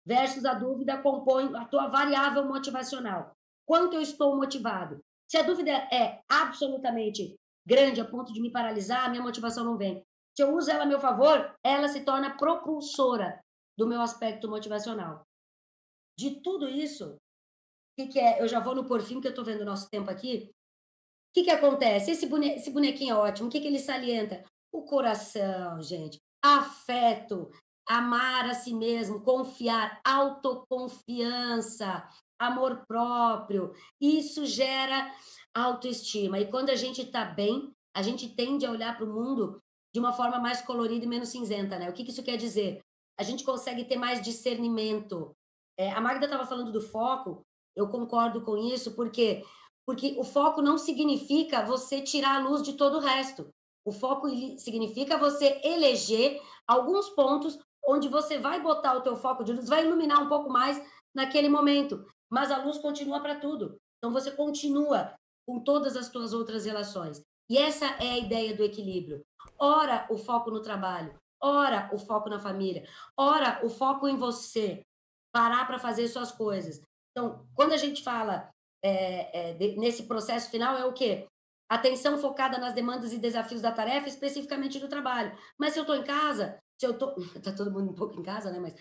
[0.06, 3.32] versus a dúvida compõe a tua variável motivacional.
[3.66, 5.00] Quanto eu estou motivado?
[5.30, 7.36] Se a dúvida é absolutamente
[7.66, 10.04] grande a ponto de me paralisar, a minha motivação não vem.
[10.36, 13.40] Se eu uso ela a meu favor, ela se torna propulsora
[13.78, 15.22] do meu aspecto motivacional.
[16.18, 17.16] De tudo isso,
[17.96, 18.40] que, que, é?
[18.40, 20.50] Eu já vou no por fim, que eu estou vendo o nosso tempo aqui.
[21.30, 22.10] O que, que acontece?
[22.10, 22.54] Esse, bone...
[22.54, 23.48] Esse bonequinho é ótimo.
[23.48, 24.44] O que, que ele salienta?
[24.72, 26.18] O coração, gente.
[26.42, 27.50] Afeto,
[27.88, 33.72] amar a si mesmo, confiar, autoconfiança, amor próprio.
[34.00, 35.12] Isso gera
[35.54, 36.38] autoestima.
[36.38, 39.60] E quando a gente está bem, a gente tende a olhar para o mundo
[39.92, 41.90] de uma forma mais colorida e menos cinzenta, né?
[41.90, 42.80] O que, que isso quer dizer?
[43.18, 45.34] A gente consegue ter mais discernimento.
[45.76, 47.42] É, a Magda estava falando do foco,
[47.76, 49.44] eu concordo com isso, porque
[49.86, 53.48] porque o foco não significa você tirar a luz de todo o resto.
[53.84, 59.52] O foco significa você eleger alguns pontos onde você vai botar o teu foco de
[59.52, 60.80] luz, vai iluminar um pouco mais
[61.12, 63.78] naquele momento, mas a luz continua para tudo.
[63.98, 65.12] Então você continua
[65.46, 67.22] com todas as tuas outras relações.
[67.48, 69.22] E essa é a ideia do equilíbrio.
[69.58, 74.82] Ora, o foco no trabalho, ora, o foco na família, ora, o foco em você,
[75.32, 76.80] parar para fazer suas coisas.
[77.20, 78.48] Então, quando a gente fala
[78.82, 81.26] é, é, de, nesse processo final, é o quê?
[81.68, 85.36] Atenção focada nas demandas e desafios da tarefa, especificamente do trabalho.
[85.58, 87.14] Mas se eu estou em casa, se eu estou.
[87.36, 88.58] Está todo mundo um pouco em casa, né?
[88.58, 88.74] Mas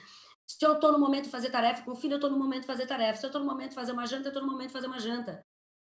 [0.47, 2.61] se eu estou no momento de fazer tarefa com o filho, eu estou no momento
[2.61, 3.19] de fazer tarefa.
[3.19, 4.87] Se eu estou no momento de fazer uma janta, eu estou no momento de fazer
[4.87, 5.43] uma janta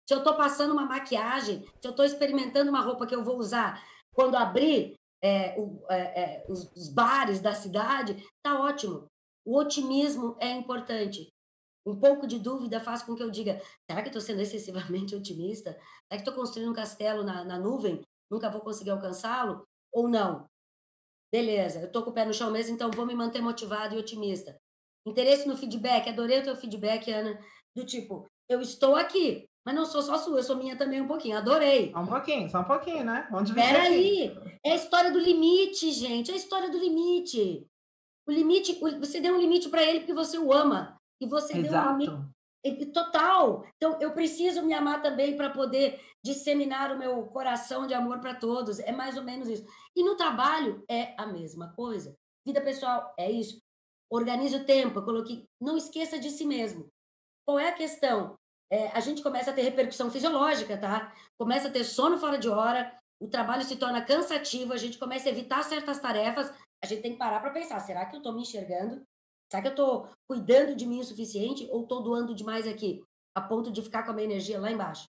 [0.09, 3.37] se eu estou passando uma maquiagem, se eu estou experimentando uma roupa que eu vou
[3.37, 3.85] usar
[4.15, 9.07] quando abrir é, o, é, é, os, os, bares da cidade, tá ótimo.
[9.45, 11.29] O otimismo é importante.
[11.89, 13.61] Um pouco de dúvida faz com que eu diga:
[13.91, 15.73] será que estou sendo excessivamente otimista?
[15.73, 18.03] Será que estou construindo um castelo na, na nuvem?
[18.31, 19.67] Nunca vou conseguir alcançá-lo?
[19.91, 20.47] Ou não?
[21.33, 23.99] Beleza, eu estou com o pé no chão mesmo, então vou me manter motivado e
[23.99, 24.57] otimista.
[25.07, 27.39] Interesse no feedback, adorei o teu feedback, Ana,
[27.75, 31.07] do tipo, eu estou aqui, mas não sou só sua, eu sou minha também um
[31.07, 31.37] pouquinho.
[31.37, 31.91] Adorei.
[31.93, 33.29] Só um pouquinho, só um pouquinho, né?
[33.33, 34.35] Onde Peraí.
[34.65, 36.31] É a história do limite, gente.
[36.31, 37.67] É a história do limite.
[38.27, 40.98] O limite, você deu um limite para ele porque você o ama.
[41.21, 41.99] E você Exato.
[41.99, 42.93] deu um.
[42.93, 43.65] Total.
[43.77, 48.35] Então, eu preciso me amar também para poder disseminar o meu coração de amor para
[48.35, 48.79] todos.
[48.81, 49.65] É mais ou menos isso.
[49.97, 52.15] E no trabalho é a mesma coisa.
[52.47, 53.59] Vida pessoal é isso.
[54.11, 54.99] Organize o tempo.
[54.99, 55.47] Eu coloquei.
[55.61, 56.89] Não esqueça de si mesmo.
[57.47, 58.37] Qual é a questão?
[58.71, 61.13] é, a gente começa a ter repercussão fisiológica, tá?
[61.39, 65.29] Começa a ter sono fora de hora, o trabalho se torna cansativo, a gente começa
[65.29, 66.53] a evitar certas tarefas,
[66.83, 69.03] a gente tem que parar para pensar, será que eu estou me enxergando?
[69.51, 73.03] Será que eu estou cuidando de mim o suficiente ou estou doando demais aqui,
[73.35, 75.09] a ponto de ficar com a minha energia lá embaixo?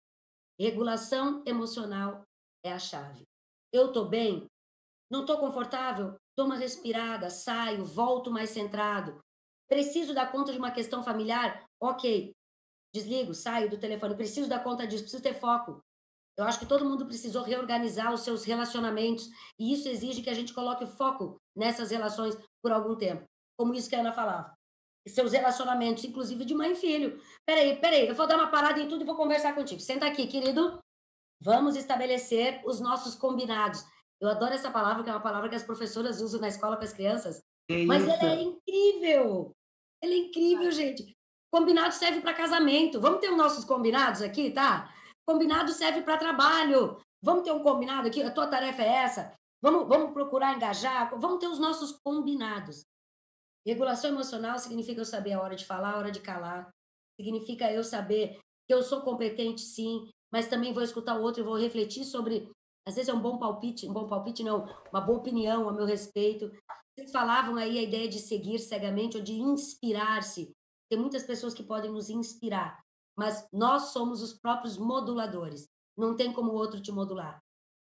[0.59, 2.23] Regulação emocional
[2.63, 3.23] é a chave.
[3.71, 4.47] Eu estou bem?
[5.09, 6.15] Não estou confortável?
[6.35, 9.19] Dou uma respirada, saio, volto mais centrado.
[9.67, 11.63] Preciso dar conta de uma questão familiar?
[11.79, 12.33] Ok,
[12.93, 15.81] desligo, saio do telefone, preciso dar conta disso, preciso ter foco.
[16.35, 19.29] Eu acho que todo mundo precisou reorganizar os seus relacionamentos
[19.59, 23.25] e isso exige que a gente coloque foco nessas relações por algum tempo.
[23.57, 24.53] Como isso que a Ana falava.
[25.07, 27.21] Seus relacionamentos, inclusive de mãe e filho.
[27.45, 29.81] Peraí, peraí, eu vou dar uma parada em tudo e vou conversar contigo.
[29.81, 30.79] Senta aqui, querido.
[31.41, 33.83] Vamos estabelecer os nossos combinados.
[34.21, 36.83] Eu adoro essa palavra, que é uma palavra que as professoras usam na escola com
[36.83, 37.41] as crianças.
[37.69, 39.51] É mas ela é incrível.
[40.01, 41.13] Ela é incrível, gente.
[41.51, 43.01] Combinado serve para casamento.
[43.01, 44.89] Vamos ter os nossos combinados aqui, tá?
[45.27, 46.97] Combinado serve para trabalho.
[47.21, 48.23] Vamos ter um combinado aqui.
[48.23, 49.33] A tua tarefa é essa.
[49.61, 51.17] Vamos, vamos procurar engajar.
[51.19, 52.85] Vamos ter os nossos combinados.
[53.65, 56.69] Regulação emocional significa eu saber a hora de falar, a hora de calar.
[57.19, 61.45] Significa eu saber que eu sou competente, sim, mas também vou escutar o outro e
[61.45, 62.49] vou refletir sobre.
[62.85, 65.85] Às vezes é um bom palpite, um bom palpite não, uma boa opinião a meu
[65.85, 66.51] respeito.
[66.93, 70.51] Vocês falavam aí a ideia de seguir cegamente ou de inspirar-se.
[70.89, 72.83] Tem muitas pessoas que podem nos inspirar,
[73.17, 75.69] mas nós somos os próprios moduladores.
[75.97, 77.39] Não tem como o outro te modular.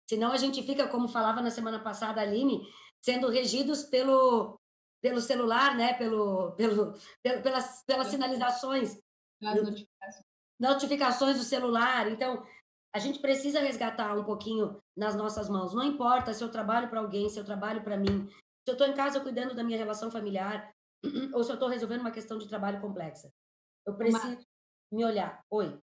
[0.08, 2.66] Senão a gente fica, como falava na semana passada Aline,
[3.00, 4.58] sendo regidos pelo,
[5.02, 5.94] pelo celular, né?
[5.94, 8.98] pelo, pelo, pelo pelas, pelas sinalizações.
[9.40, 10.24] notificações.
[10.58, 12.08] Notificações do celular.
[12.10, 12.46] Então,
[12.94, 15.74] a gente precisa resgatar um pouquinho nas nossas mãos.
[15.74, 18.86] Não importa se eu trabalho para alguém, se eu trabalho para mim, se eu estou
[18.86, 20.72] em casa cuidando da minha relação familiar,
[21.34, 23.32] ou se eu estou resolvendo uma questão de trabalho complexa.
[23.84, 24.46] Eu preciso Mas...
[24.92, 25.42] me olhar.
[25.50, 25.76] Oi.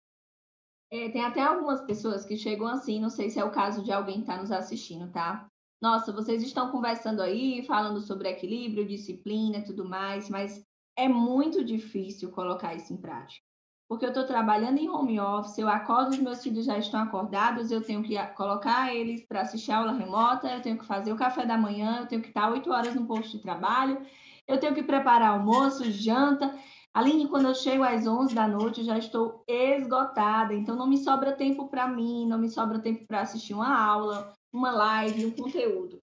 [0.91, 3.91] É, tem até algumas pessoas que chegam assim, não sei se é o caso de
[3.91, 5.49] alguém que está nos assistindo, tá?
[5.81, 10.63] Nossa, vocês estão conversando aí, falando sobre equilíbrio, disciplina e tudo mais, mas
[10.97, 13.45] é muito difícil colocar isso em prática.
[13.89, 17.71] porque eu estou trabalhando em home office, eu acordo, os meus filhos já estão acordados,
[17.71, 21.45] eu tenho que colocar eles para assistir aula remota, eu tenho que fazer o café
[21.45, 24.05] da manhã, eu tenho que estar oito horas no posto de trabalho,
[24.47, 26.53] eu tenho que preparar almoço, janta.
[26.93, 30.97] Aline, quando eu chego às 11 da noite, eu já estou esgotada, então não me
[30.97, 35.31] sobra tempo para mim, não me sobra tempo para assistir uma aula, uma live, um
[35.31, 35.99] conteúdo.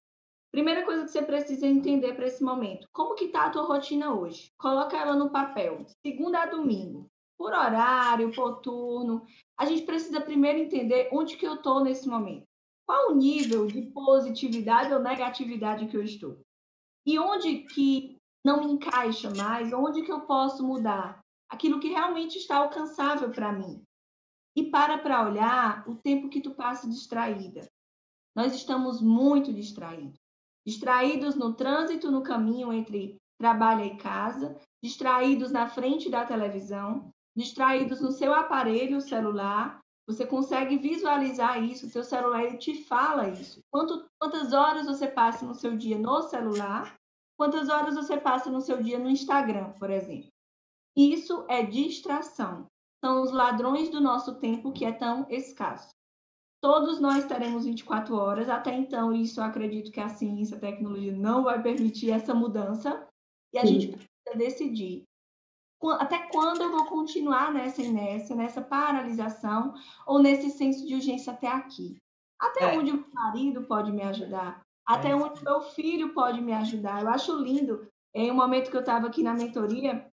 [0.51, 4.13] Primeira coisa que você precisa entender para esse momento, como que está a tua rotina
[4.13, 4.51] hoje?
[4.57, 9.25] Coloca ela no papel, segunda a domingo por horário, por turno.
[9.57, 12.45] A gente precisa primeiro entender onde que eu estou nesse momento.
[12.85, 16.39] Qual o nível de positividade ou negatividade que eu estou?
[17.05, 19.73] E onde que não me encaixa mais?
[19.73, 21.19] Onde que eu posso mudar?
[21.49, 23.81] Aquilo que realmente está alcançável para mim.
[24.55, 27.67] E para para olhar o tempo que tu passa distraída.
[28.35, 30.19] Nós estamos muito distraídos.
[30.65, 38.01] Distraídos no trânsito, no caminho entre trabalho e casa, distraídos na frente da televisão, distraídos
[38.01, 43.59] no seu aparelho celular, você consegue visualizar isso, seu celular te fala isso.
[43.71, 46.95] Quanto, quantas horas você passa no seu dia no celular,
[47.37, 50.29] quantas horas você passa no seu dia no Instagram, por exemplo.
[50.95, 52.67] Isso é distração.
[53.03, 55.89] São os ladrões do nosso tempo que é tão escasso.
[56.65, 61.15] Todos nós teremos 24 horas, até então, isso eu acredito que a ciência, a tecnologia
[61.15, 63.07] não vai permitir essa mudança,
[63.53, 63.67] e a Sim.
[63.67, 65.03] gente precisa decidir
[65.99, 69.75] até quando eu vou continuar nessa inércia, nessa paralisação
[70.07, 71.97] ou nesse senso de urgência até aqui?
[72.39, 72.79] Até é.
[72.79, 74.65] onde o marido pode me ajudar?
[74.87, 75.15] Até é.
[75.15, 77.03] onde o meu filho pode me ajudar?
[77.03, 77.87] Eu acho lindo.
[78.11, 80.11] Em um momento que eu estava aqui na mentoria,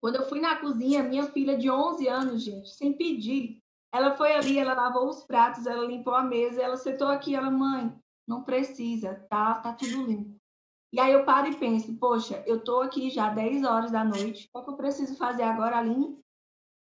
[0.00, 3.59] quando eu fui na cozinha, minha filha de 11 anos, gente, sem pedir,
[3.92, 7.50] ela foi ali, ela lavou os pratos, ela limpou a mesa, ela sentou aqui, ela,
[7.50, 7.92] mãe,
[8.26, 10.36] não precisa, tá, tá tudo limpo.
[10.92, 14.48] E aí eu paro e penso, poxa, eu estou aqui já 10 horas da noite,
[14.54, 16.18] o que eu preciso fazer agora, Aline?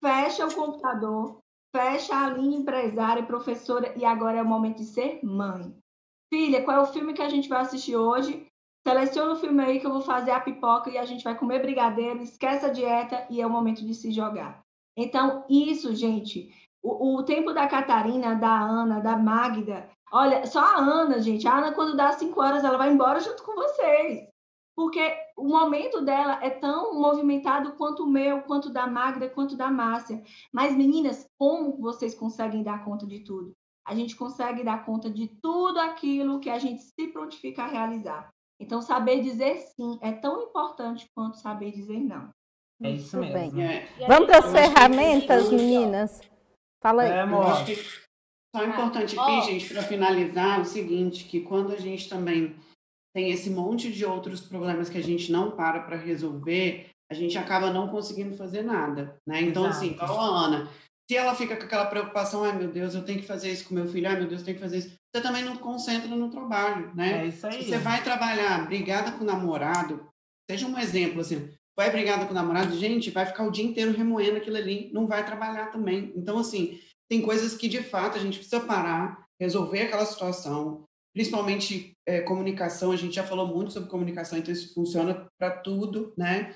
[0.03, 1.39] Fecha o computador,
[1.75, 5.75] fecha a linha empresária, professora, e agora é o momento de ser mãe.
[6.33, 8.47] Filha, qual é o filme que a gente vai assistir hoje?
[8.87, 11.63] Seleciona o filme aí que eu vou fazer a pipoca e a gente vai comer
[11.63, 14.63] brigadeiro, esquece a dieta e é o momento de se jogar.
[14.95, 16.53] Então, isso, gente,
[16.85, 21.49] o, o tempo da Catarina, da Ana, da Magda, Olha, só a Ana, gente.
[21.49, 24.29] A Ana, quando dá cinco horas, ela vai embora junto com vocês.
[24.77, 25.01] Porque
[25.37, 30.23] o momento dela é tão movimentado quanto o meu, quanto da Magda, quanto da Márcia.
[30.53, 33.57] Mas, meninas, como vocês conseguem dar conta de tudo?
[33.85, 38.29] A gente consegue dar conta de tudo aquilo que a gente se prontifica a realizar.
[38.61, 42.31] Então, saber dizer sim é tão importante quanto saber dizer não.
[42.81, 43.61] É isso mesmo.
[43.61, 43.89] É.
[44.07, 46.34] Vamos para as ferramentas, meninas?
[46.85, 47.11] Fala aí.
[47.11, 47.47] É, amor.
[48.55, 49.41] Só é importante aqui, oh.
[49.41, 52.55] gente, para finalizar, o seguinte, que quando a gente também
[53.17, 57.39] tem esse monte de outros problemas que a gente não para para resolver, a gente
[57.39, 59.41] acaba não conseguindo fazer nada, né?
[59.41, 60.05] Então, assim, Exato.
[60.05, 60.71] assim, igual a Ana,
[61.11, 63.75] se ela fica com aquela preocupação, ai meu Deus, eu tenho que fazer isso com
[63.75, 66.31] meu filho, ai meu Deus, eu tenho que fazer isso, você também não concentra no
[66.31, 67.25] trabalho, né?
[67.25, 67.63] É isso aí.
[67.63, 70.07] Se você vai trabalhar brigada com o namorado,
[70.51, 73.93] seja um exemplo, assim, vai brigada com o namorado, gente, vai ficar o dia inteiro
[73.93, 76.13] remoendo aquilo ali, não vai trabalhar também.
[76.17, 81.93] Então, assim, tem coisas que de fato a gente precisa parar, resolver aquela situação, principalmente
[82.07, 82.93] é, comunicação.
[82.93, 86.55] A gente já falou muito sobre comunicação, então isso funciona para tudo, né?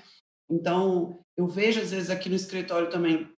[0.50, 3.28] Então, eu vejo às vezes aqui no escritório também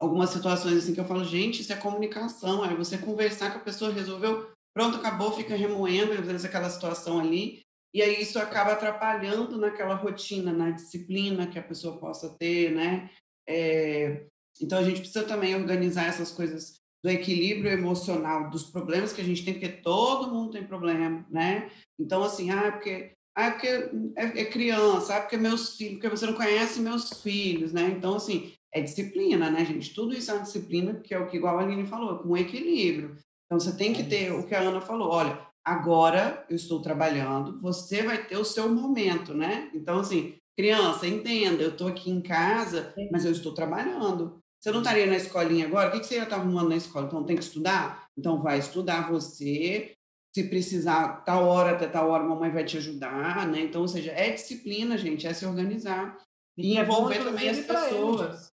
[0.00, 3.62] algumas situações assim que eu falo, gente, isso é comunicação, é você conversar com a
[3.62, 7.62] pessoa, resolveu, pronto, acabou, fica remoendo às vezes aquela situação ali,
[7.96, 13.08] e aí isso acaba atrapalhando naquela rotina, na disciplina que a pessoa possa ter, né?
[13.48, 14.26] É,
[14.60, 19.24] então, a gente precisa também organizar essas coisas do equilíbrio emocional, dos problemas que a
[19.24, 21.70] gente tem, porque todo mundo tem problema, né?
[21.98, 26.26] Então, assim, ah, porque, ah, porque é, é criança, ah, porque meus filhos, porque você
[26.26, 27.94] não conhece meus filhos, né?
[27.96, 29.94] Então, assim, é disciplina, né, gente?
[29.94, 33.16] Tudo isso é uma disciplina, que é o que igual a Aline falou, com equilíbrio.
[33.46, 36.80] Então, você tem que é ter o que a Ana falou, olha, agora eu estou
[36.80, 39.68] trabalhando, você vai ter o seu momento, né?
[39.74, 44.38] Então, assim, criança, entenda, eu estou aqui em casa, mas eu estou trabalhando.
[44.60, 45.88] Você não estaria na escolinha agora?
[45.88, 47.06] O que você ia estar arrumando na escola?
[47.06, 48.06] Então, tem que estudar?
[48.16, 49.92] Então, vai estudar você.
[50.34, 53.62] Se precisar, tal hora até tal hora, a mamãe vai te ajudar, né?
[53.62, 56.16] Então, ou seja, é disciplina, gente, é se organizar.
[56.56, 58.52] E, é envolver também as pessoas.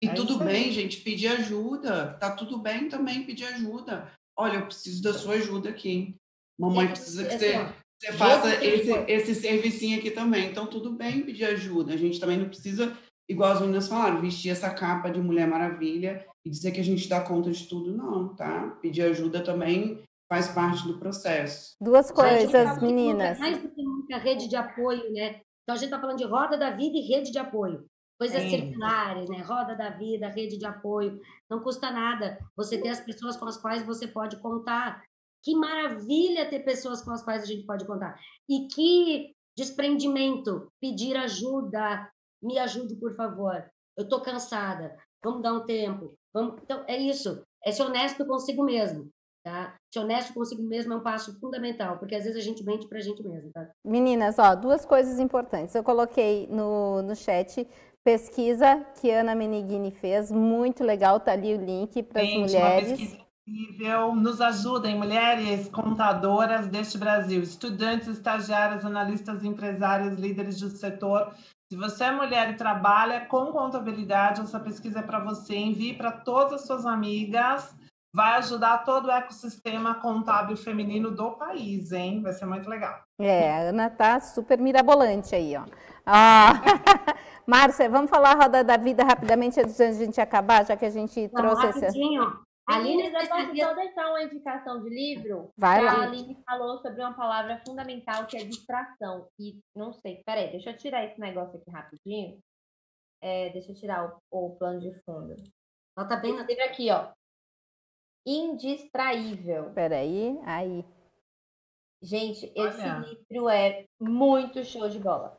[0.00, 2.14] E é tudo bem, gente, pedir ajuda.
[2.20, 4.10] Tá tudo bem também pedir ajuda.
[4.38, 6.14] Olha, eu preciso da sua ajuda aqui.
[6.58, 7.52] Mamãe precisa que você,
[8.00, 10.50] você faça esse, esse servicinho aqui também.
[10.50, 11.94] Então, tudo bem pedir ajuda.
[11.94, 12.96] A gente também não precisa
[13.28, 17.08] igual as meninas falaram, vestir essa capa de Mulher Maravilha e dizer que a gente
[17.08, 18.78] dá conta de tudo, não, tá?
[18.80, 21.74] Pedir ajuda também faz parte do processo.
[21.80, 23.38] Duas coisas, meninas.
[23.38, 25.40] Mais do que muita rede de apoio, né?
[25.62, 27.84] Então a gente está falando de roda da vida e rede de apoio.
[28.18, 28.50] Coisas Sim.
[28.50, 29.42] circulares, né?
[29.42, 31.20] Roda da vida, rede de apoio.
[31.50, 35.02] Não custa nada você ter as pessoas com as quais você pode contar.
[35.46, 38.18] Que maravilha ter pessoas com as quais a gente pode contar.
[38.50, 42.10] E que desprendimento, pedir ajuda.
[42.42, 43.64] Me ajude, por favor.
[43.96, 44.96] Eu estou cansada.
[45.24, 46.14] Vamos dar um tempo.
[46.34, 46.60] Vamos...
[46.64, 47.44] Então, é isso.
[47.64, 49.08] É ser honesto consigo mesmo.
[49.44, 49.76] Tá?
[49.94, 52.98] Ser honesto consigo mesmo é um passo fundamental, porque às vezes a gente mente para
[52.98, 53.52] a gente mesmo.
[53.52, 53.70] Tá?
[53.84, 55.76] Meninas, ó, duas coisas importantes.
[55.76, 57.68] Eu coloquei no, no chat
[58.02, 63.25] pesquisa que Ana Menigini fez, muito legal, tá ali o link para as mulheres.
[63.48, 71.32] Incrível, nos ajudem, mulheres contadoras deste Brasil, estudantes, estagiárias, analistas, empresárias, líderes do setor.
[71.70, 75.56] Se você é mulher e trabalha com contabilidade, essa pesquisa é para você.
[75.56, 77.72] Envie para todas as suas amigas
[78.16, 82.22] vai ajudar todo o ecossistema contábil feminino do país, hein?
[82.22, 83.02] Vai ser muito legal.
[83.20, 85.64] É, a Ana tá super mirabolante aí, ó.
[86.04, 86.52] Ah,
[87.46, 90.86] Márcia, vamos falar a roda da vida rapidamente antes de a gente acabar, já que
[90.86, 92.45] a gente Não, trouxe rapidinho.
[92.68, 92.78] Esse...
[92.78, 95.50] Aline, eu posso só deixar uma indicação de livro?
[95.56, 95.92] Vai lá.
[95.92, 99.28] A Aline falou sobre uma palavra fundamental que é distração.
[99.38, 102.38] E não sei, peraí, deixa eu tirar esse negócio aqui rapidinho.
[103.22, 105.34] É, deixa eu tirar o, o plano de fundo.
[105.96, 106.42] Ela tá bem na...
[106.42, 107.12] aqui, ó
[108.26, 109.72] indistraível.
[109.72, 110.84] Peraí, aí.
[112.02, 115.38] Gente, esse livro é muito show de bola.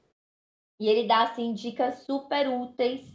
[0.79, 3.05] E ele dá, assim, dicas super úteis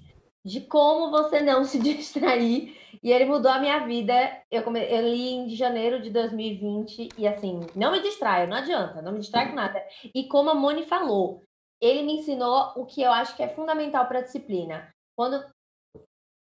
[0.45, 2.78] de como você não se distrair.
[3.03, 4.12] E ele mudou a minha vida.
[4.51, 4.80] Eu, come...
[4.80, 9.20] eu li em janeiro de 2020 e, assim, não me distraio, não adianta, não me
[9.20, 9.82] distrai com nada.
[10.14, 11.43] E como a Moni falou,
[11.80, 14.88] ele me ensinou o que eu acho que é fundamental para a disciplina.
[15.16, 15.45] Quando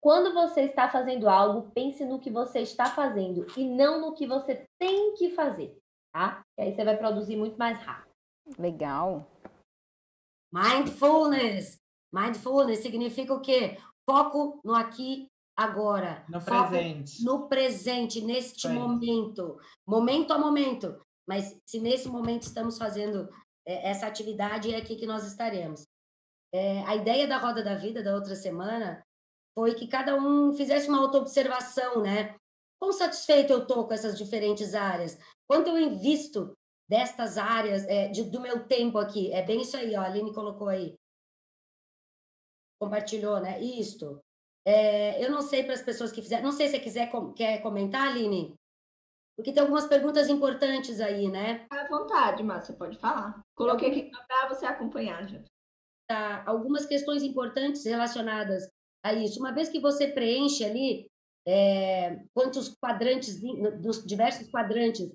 [0.01, 4.29] quando você está fazendo algo, pense no que você está fazendo e não no que
[4.29, 5.77] você tem que fazer,
[6.13, 6.45] tá?
[6.57, 8.15] E aí você vai produzir muito mais rápido.
[8.57, 9.27] Legal.
[10.53, 11.79] Mindfulness.
[12.13, 13.79] Mindfulness significa o quê?
[14.09, 16.25] Foco no aqui, agora.
[16.29, 17.25] No Foco presente.
[17.25, 19.59] No presente, neste momento.
[19.87, 21.01] Momento a momento.
[21.29, 23.29] Mas se nesse momento estamos fazendo
[23.67, 25.87] é, essa atividade, é aqui que nós estaremos.
[26.55, 29.05] É, a ideia da roda da vida da outra semana
[29.55, 32.35] foi que cada um fizesse uma autoobservação, né?
[32.81, 35.19] Quão satisfeito eu estou com essas diferentes áreas?
[35.47, 36.57] Quanto eu invisto
[36.89, 39.33] destas áreas, é, de, do meu tempo aqui?
[39.33, 40.95] É bem isso aí, ó, a Aline colocou aí.
[42.81, 43.61] Compartilhou, né?
[43.61, 44.21] Isto.
[44.67, 47.63] É, eu não sei para as pessoas que fizeram, não sei se você quiser quer
[47.63, 48.55] comentar, Aline,
[49.39, 51.65] porque tem algumas perguntas importantes aí, né?
[51.71, 53.41] À vontade, Márcia, pode falar.
[53.55, 55.41] Coloquei aqui para você acompanhar, já.
[56.09, 58.69] Tá, algumas questões importantes relacionadas
[59.05, 59.39] a isso.
[59.39, 61.09] Uma vez que você preenche ali
[61.47, 63.41] é, quantos quadrantes,
[63.81, 65.09] nos diversos quadrantes,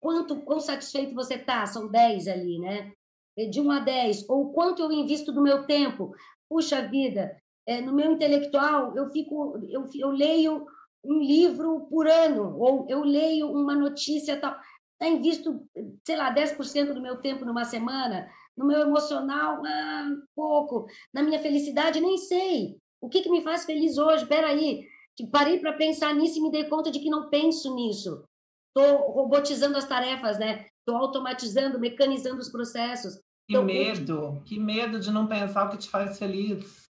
[0.00, 2.92] quanto quão satisfeito você está, são 10 ali, né?
[3.50, 6.14] De 1 a 10, ou quanto eu invisto do meu tempo.
[6.48, 7.36] Puxa vida,
[7.66, 10.66] é, no meu intelectual, eu fico, eu, eu leio
[11.04, 14.56] um livro por ano, ou eu leio uma notícia tal.
[15.00, 15.68] Eu invisto,
[16.04, 21.38] sei lá, 10% do meu tempo numa semana, no meu emocional, ah, pouco, na minha
[21.38, 22.78] felicidade, nem sei.
[23.00, 24.22] O que, que me faz feliz hoje?
[24.22, 24.86] Espera aí,
[25.30, 28.24] parei para pensar nisso e me dei conta de que não penso nisso.
[28.68, 30.66] Estou robotizando as tarefas, né?
[30.80, 33.20] Estou automatizando, mecanizando os processos.
[33.46, 36.84] Que então, medo, que medo de não pensar o que te faz feliz.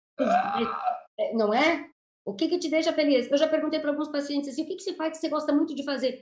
[1.20, 1.90] É, não é?
[2.26, 3.30] O que, que te deixa feliz?
[3.30, 5.54] Eu já perguntei para alguns pacientes assim, o que, que você faz que você gosta
[5.54, 6.22] muito de fazer?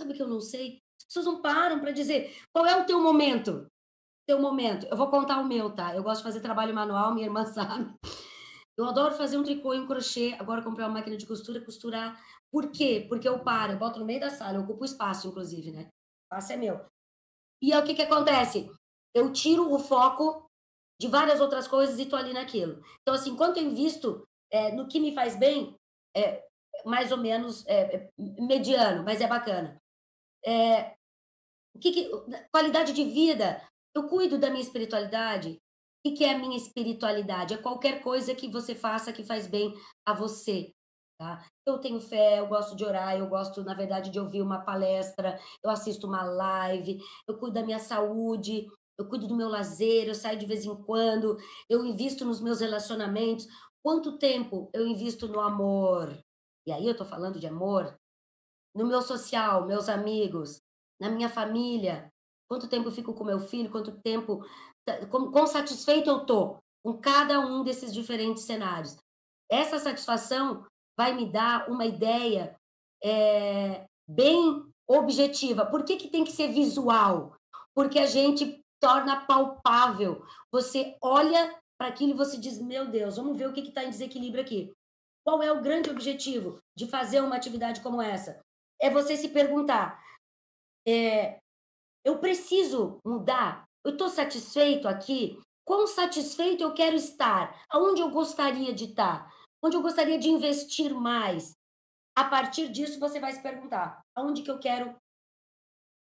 [0.00, 0.78] Sabe que eu não sei?
[1.00, 3.66] As pessoas não param para dizer qual é o teu momento.
[4.26, 4.86] Teu momento.
[4.86, 5.94] Eu vou contar o meu, tá?
[5.94, 7.92] Eu gosto de fazer trabalho manual, minha irmã sabe.
[8.76, 10.34] Eu adoro fazer um tricô em crochê.
[10.38, 12.18] Agora comprei uma máquina de costura, costurar.
[12.50, 13.06] Por quê?
[13.08, 15.82] Porque eu paro, eu boto no meio da sala, eu ocupo espaço, inclusive, né?
[15.82, 16.86] O espaço é meu.
[17.60, 18.70] E aí o que, que acontece?
[19.14, 20.46] Eu tiro o foco
[21.00, 22.82] de várias outras coisas e tô ali naquilo.
[23.00, 25.74] Então, assim, enquanto eu invisto é, no que me faz bem,
[26.16, 26.44] é
[26.84, 29.76] mais ou menos é, é mediano, mas é bacana.
[30.44, 30.94] É,
[31.82, 32.10] que, que
[32.52, 33.60] qualidade de vida?
[33.94, 35.58] Eu cuido da minha espiritualidade,
[36.06, 37.54] o que é a minha espiritualidade?
[37.54, 39.74] É qualquer coisa que você faça que faz bem
[40.06, 40.72] a você.
[41.18, 41.44] Tá?
[41.66, 45.38] Eu tenho fé, eu gosto de orar, eu gosto, na verdade, de ouvir uma palestra,
[45.62, 46.98] eu assisto uma live,
[47.28, 48.66] eu cuido da minha saúde,
[48.98, 51.36] eu cuido do meu lazer, eu saio de vez em quando,
[51.68, 53.46] eu invisto nos meus relacionamentos.
[53.82, 56.16] Quanto tempo eu invisto no amor?
[56.66, 57.96] E aí eu estou falando de amor.
[58.74, 60.60] No meu social, meus amigos,
[61.00, 62.10] na minha família.
[62.48, 63.70] Quanto tempo eu fico com meu filho?
[63.70, 64.44] Quanto tempo
[65.10, 68.96] quão satisfeito eu tô com cada um desses diferentes cenários.
[69.50, 70.66] Essa satisfação
[70.96, 72.56] vai me dar uma ideia
[73.02, 75.66] é, bem objetiva.
[75.66, 77.36] Por que, que tem que ser visual?
[77.74, 80.26] Porque a gente torna palpável.
[80.50, 83.90] Você olha para aquilo e você diz: Meu Deus, vamos ver o que está em
[83.90, 84.72] desequilíbrio aqui.
[85.24, 88.40] Qual é o grande objetivo de fazer uma atividade como essa?
[88.80, 90.02] É você se perguntar:
[90.86, 91.38] é,
[92.04, 93.62] eu preciso mudar?
[93.84, 95.40] Eu estou satisfeito aqui?
[95.64, 97.64] Quão satisfeito eu quero estar?
[97.70, 99.32] Aonde eu gostaria de estar?
[99.64, 101.52] Onde eu gostaria de investir mais?
[102.16, 104.96] A partir disso, você vai se perguntar: aonde que eu quero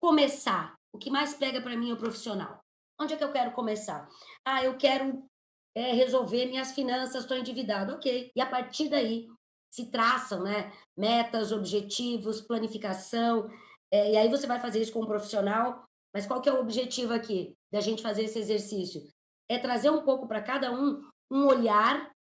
[0.02, 0.74] começar?
[0.92, 2.61] O que mais pega para mim é o profissional.
[3.02, 4.08] Onde é que eu quero começar?
[4.46, 5.28] Ah, eu quero
[5.76, 7.94] é, resolver minhas finanças, estou endividado.
[7.94, 8.32] Ok.
[8.36, 9.28] E a partir daí
[9.72, 13.50] se traçam né, metas, objetivos, planificação.
[13.92, 15.84] É, e aí você vai fazer isso com um profissional.
[16.14, 19.02] Mas qual que é o objetivo aqui da gente fazer esse exercício?
[19.50, 22.12] É trazer um pouco para cada um um olhar,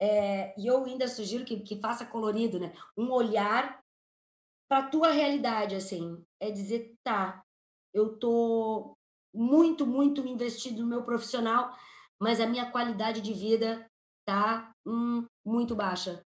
[0.00, 2.72] é, e eu ainda sugiro que, que faça colorido, né?
[2.96, 3.82] Um olhar
[4.66, 6.24] para a tua realidade, assim.
[6.40, 7.44] É dizer, tá,
[7.92, 8.95] eu tô
[9.36, 11.76] muito, muito investido no meu profissional,
[12.20, 13.86] mas a minha qualidade de vida
[14.26, 16.22] tá hum, muito baixa.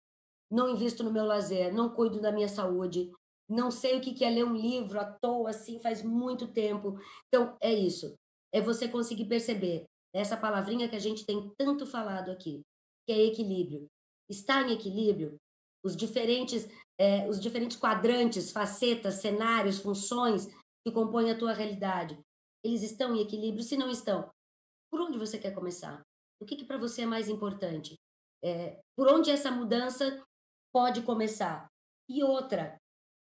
[0.50, 3.10] Não invisto no meu lazer, não cuido da minha saúde,
[3.48, 6.98] não sei o que é ler um livro à toa, assim, faz muito tempo.
[7.28, 8.14] Então, é isso.
[8.52, 12.62] É você conseguir perceber essa palavrinha que a gente tem tanto falado aqui,
[13.06, 13.86] que é equilíbrio.
[14.28, 15.36] Estar em equilíbrio,
[15.82, 20.46] os diferentes, é, os diferentes quadrantes, facetas, cenários, funções
[20.84, 22.18] que compõem a tua realidade,
[22.68, 23.62] eles estão em equilíbrio?
[23.62, 24.30] Se não estão,
[24.90, 26.02] por onde você quer começar?
[26.40, 27.96] O que, que para você é mais importante?
[28.42, 30.22] É, por onde essa mudança
[30.72, 31.66] pode começar?
[32.08, 32.76] E outra,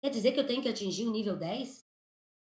[0.03, 1.79] quer dizer que eu tenho que atingir o nível 10?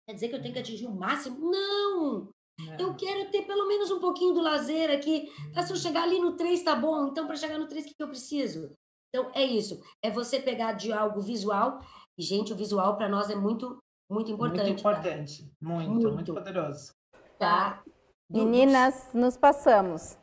[0.06, 1.50] Quer dizer que eu tenho que atingir o máximo?
[1.50, 2.30] Não!
[2.78, 5.32] Eu quero ter pelo menos um pouquinho do lazer aqui.
[5.54, 7.08] Ah, se eu chegar ali no 3, tá bom.
[7.08, 8.72] Então, para chegar no 3, o que, que eu preciso?
[9.08, 9.80] Então, é isso.
[10.02, 11.80] É você pegar de algo visual.
[12.16, 13.78] E, gente, o visual para nós é muito,
[14.12, 14.66] muito importante.
[14.66, 15.42] Muito importante.
[15.42, 15.50] Tá?
[15.60, 16.92] Muito, muito, muito, poderoso.
[17.38, 17.82] Tá.
[18.30, 20.18] Meninas, nos passamos.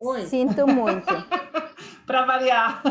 [0.00, 0.26] Oi.
[0.26, 1.06] Sinto muito.
[2.06, 2.82] para variar.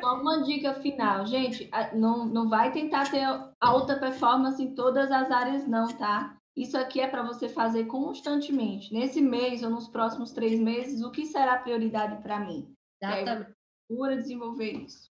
[0.00, 3.24] Só uma dica final, gente, não, não vai tentar ter
[3.60, 6.36] alta performance em todas as áreas, não, tá?
[6.56, 8.92] Isso aqui é para você fazer constantemente.
[8.92, 12.74] Nesse mês ou nos próximos três meses, o que será prioridade para mim?
[13.00, 13.30] Exatamente.
[13.30, 13.54] É,
[13.88, 15.11] procura desenvolver isso.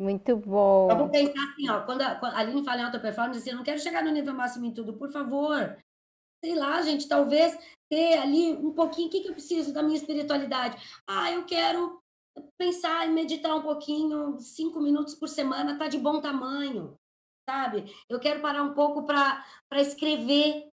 [0.00, 0.88] Muito bom.
[0.88, 3.56] Vamos pensar assim, ó, quando a, quando a Aline fala em alta performance, assim, eu
[3.56, 5.76] não quero chegar no nível máximo em tudo, por favor.
[6.42, 7.54] Sei lá, gente, talvez
[7.90, 10.82] ter ali um pouquinho, o que, que eu preciso da minha espiritualidade?
[11.06, 12.00] Ah, eu quero
[12.56, 16.96] pensar e meditar um pouquinho, cinco minutos por semana, tá de bom tamanho,
[17.46, 17.94] sabe?
[18.08, 20.66] Eu quero parar um pouco para escrever,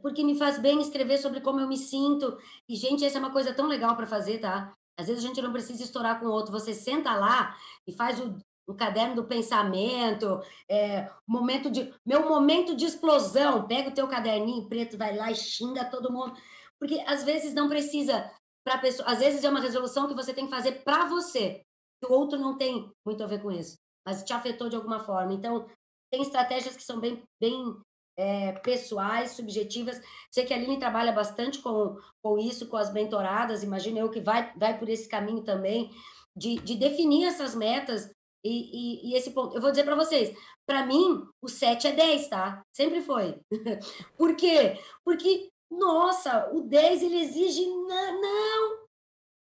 [0.00, 2.38] porque me faz bem escrever sobre como eu me sinto.
[2.68, 4.72] E, gente, essa é uma coisa tão legal para fazer, tá?
[4.96, 6.52] Às vezes a gente não precisa estourar com o outro.
[6.52, 7.56] Você senta lá
[7.86, 8.36] e faz o,
[8.68, 13.66] o caderno do pensamento, é, momento de meu momento de explosão.
[13.66, 16.38] Pega o teu caderninho preto, vai lá e xinga todo mundo,
[16.78, 18.30] porque às vezes não precisa
[18.62, 19.08] para pessoa.
[19.08, 21.62] Às vezes é uma resolução que você tem que fazer para você,
[21.98, 25.00] que o outro não tem muito a ver com isso, mas te afetou de alguma
[25.00, 25.32] forma.
[25.32, 25.66] Então
[26.12, 27.74] tem estratégias que são bem, bem
[28.18, 29.98] é, pessoais, subjetivas.
[30.30, 33.62] Sei que a Aline trabalha bastante com, com isso, com as mentoradas.
[33.62, 35.90] Imagino eu que vai, vai por esse caminho também
[36.36, 38.12] de, de definir essas metas
[38.44, 40.36] e, e, e, esse ponto, eu vou dizer para vocês,
[40.66, 42.62] para mim, o 7 é 10, tá?
[42.72, 43.40] Sempre foi.
[44.16, 44.78] Por quê?
[45.04, 47.66] Porque, nossa, o 10 ele exige.
[47.66, 48.78] Não, não,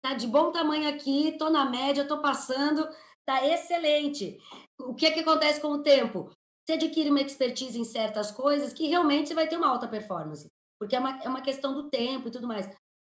[0.02, 2.88] tá de bom tamanho aqui, tô na média, tô passando,
[3.26, 4.38] tá excelente.
[4.80, 6.30] O que é que acontece com o tempo?
[6.64, 10.46] Você adquire uma expertise em certas coisas que realmente você vai ter uma alta performance,
[10.78, 12.68] porque é uma, é uma questão do tempo e tudo mais.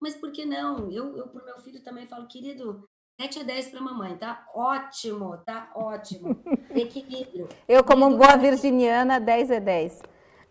[0.01, 0.91] Mas por que não?
[0.91, 2.89] Eu, eu pro meu filho também falo, querido,
[3.21, 6.41] 7 a 10 para mamãe, tá ótimo, tá ótimo.
[6.71, 7.49] Equilíbrio.
[7.67, 10.03] Eu, como boa virginiana, 10 é 10.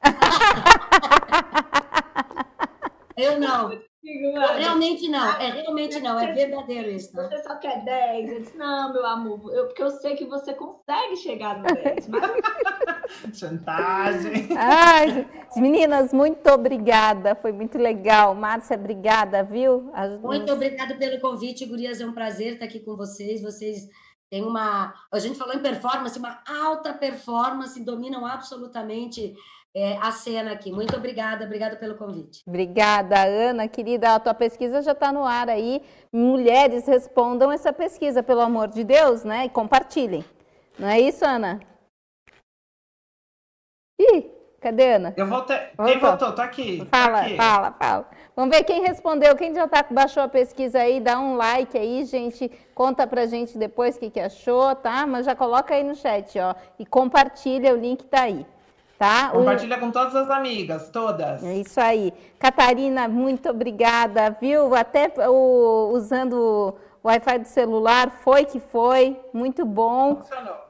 [3.16, 3.72] Eu não.
[4.58, 7.16] Realmente não, é realmente não, é verdadeiro isso.
[7.16, 7.28] Né?
[7.28, 8.32] Você só quer 10?
[8.32, 12.08] Eu disse, não, meu amor, eu, porque eu sei que você consegue chegar no 10.
[12.08, 12.22] Mas...
[13.34, 14.50] Chantagem.
[14.58, 18.36] Ai, meninas, muito obrigada, foi muito legal.
[18.36, 19.90] Márcia, obrigada, viu?
[19.94, 20.20] As...
[20.20, 23.42] Muito obrigada pelo convite, Gurias, é um prazer estar aqui com vocês.
[23.42, 23.88] Vocês
[24.30, 29.36] têm uma, a gente falou em performance, uma alta performance, dominam absolutamente
[29.76, 30.72] é, a cena aqui.
[30.72, 32.42] Muito obrigada, obrigada pelo convite.
[32.48, 34.16] Obrigada, Ana, querida.
[34.16, 35.82] A tua pesquisa já está no ar aí.
[36.12, 39.46] Mulheres respondam essa pesquisa, pelo amor de Deus, né?
[39.46, 40.26] E compartilhem.
[40.80, 41.60] Não é isso, Ana?
[44.00, 45.14] Ih, cadê Ana?
[45.18, 45.58] Eu voltei.
[45.86, 46.32] Quem voltou?
[46.34, 46.88] Tá aqui.
[46.92, 47.36] Fala, aqui.
[47.36, 48.10] fala, fala.
[48.36, 49.36] Vamos ver quem respondeu.
[49.36, 52.52] Quem já tá, baixou a pesquisa aí, dá um like aí, gente.
[52.76, 55.08] Conta pra gente depois o que, que achou, tá?
[55.08, 56.54] Mas já coloca aí no chat, ó.
[56.78, 58.46] E compartilha, o link tá aí.
[59.00, 59.30] Tá?
[59.30, 59.80] Compartilha o...
[59.80, 61.44] com todas as amigas, todas.
[61.44, 62.14] É isso aí.
[62.38, 64.76] Catarina, muito obrigada, viu?
[64.76, 70.18] Até o, usando o Wi-Fi do celular, foi que foi, muito bom.
[70.18, 70.67] Funcionou.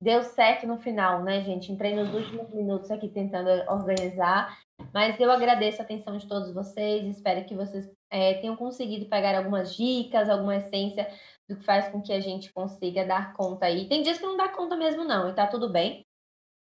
[0.00, 1.72] Deu certo no final, né, gente?
[1.72, 4.56] Entrei nos últimos minutos aqui tentando organizar,
[4.94, 7.04] mas eu agradeço a atenção de todos vocês.
[7.04, 11.10] Espero que vocês é, tenham conseguido pegar algumas dicas, alguma essência
[11.48, 13.88] do que faz com que a gente consiga dar conta aí.
[13.88, 16.06] Tem dias que não dá conta mesmo, não, e tá tudo bem.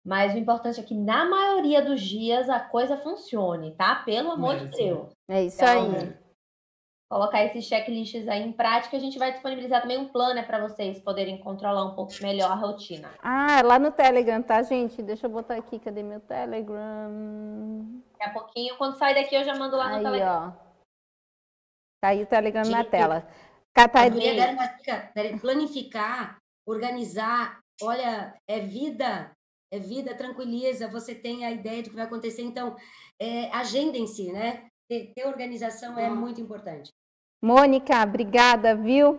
[0.03, 3.95] Mas o importante é que na maioria dos dias a coisa funcione, tá?
[3.95, 4.69] Pelo amor mesmo.
[4.69, 5.11] de Deus.
[5.29, 6.28] É isso então, aí.
[7.09, 10.99] Colocar esses checklists aí em prática, a gente vai disponibilizar também um planner para vocês
[10.99, 13.09] poderem controlar um pouco melhor a rotina.
[13.23, 15.01] Ah, lá no Telegram, tá, gente?
[15.01, 17.09] Deixa eu botar aqui, cadê meu Telegram?
[18.11, 20.53] Daqui a pouquinho, quando sair daqui, eu já mando lá aí, no Telegram.
[20.55, 20.69] Ó.
[21.99, 22.77] Tá aí o Telegram Dica.
[22.77, 23.27] na tela.
[23.73, 24.67] Catarina.
[24.77, 25.11] dica,
[25.41, 27.59] planificar, organizar.
[27.81, 29.31] Olha, é vida,
[29.73, 32.43] é vida, tranquiliza, você tem a ideia do que vai acontecer.
[32.43, 32.75] Então,
[33.19, 34.67] é, agenda em si, né?
[34.87, 36.91] Ter, ter organização é muito importante.
[37.41, 39.17] Mônica, obrigada, viu?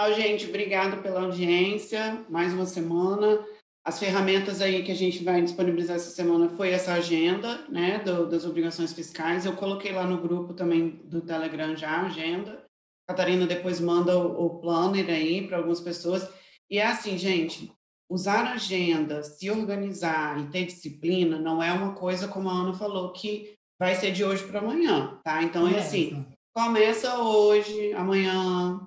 [0.00, 0.46] Tchau, gente.
[0.46, 2.24] Obrigado pela audiência.
[2.28, 3.44] Mais uma semana.
[3.84, 8.26] As ferramentas aí que a gente vai disponibilizar essa semana foi essa agenda, né, do,
[8.28, 9.44] das obrigações fiscais.
[9.44, 12.64] Eu coloquei lá no grupo também do Telegram já a agenda.
[13.06, 16.26] A Catarina depois manda o, o planner aí para algumas pessoas.
[16.70, 17.70] E é assim, gente,
[18.08, 23.12] usar agenda, se organizar e ter disciplina não é uma coisa, como a Ana falou,
[23.12, 25.42] que vai ser de hoje para amanhã, tá?
[25.42, 26.24] Então, é assim,
[26.54, 28.80] começa hoje, amanhã,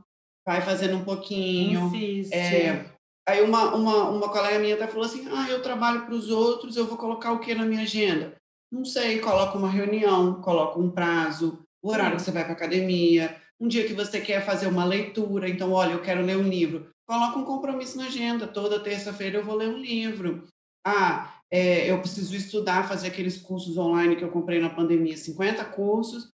[0.46, 1.88] vai fazendo um pouquinho.
[1.94, 2.34] Insiste.
[2.34, 6.30] É, Aí uma, uma, uma colega minha até falou assim: ah, eu trabalho para os
[6.30, 8.36] outros, eu vou colocar o que na minha agenda?
[8.72, 13.36] Não sei, coloca uma reunião, coloca um prazo, o horário que você vai para academia,
[13.60, 16.90] um dia que você quer fazer uma leitura, então, olha, eu quero ler um livro.
[17.06, 20.48] Coloca um compromisso na agenda, toda terça-feira eu vou ler um livro.
[20.86, 25.64] Ah, é, eu preciso estudar, fazer aqueles cursos online que eu comprei na pandemia, 50
[25.66, 26.30] cursos,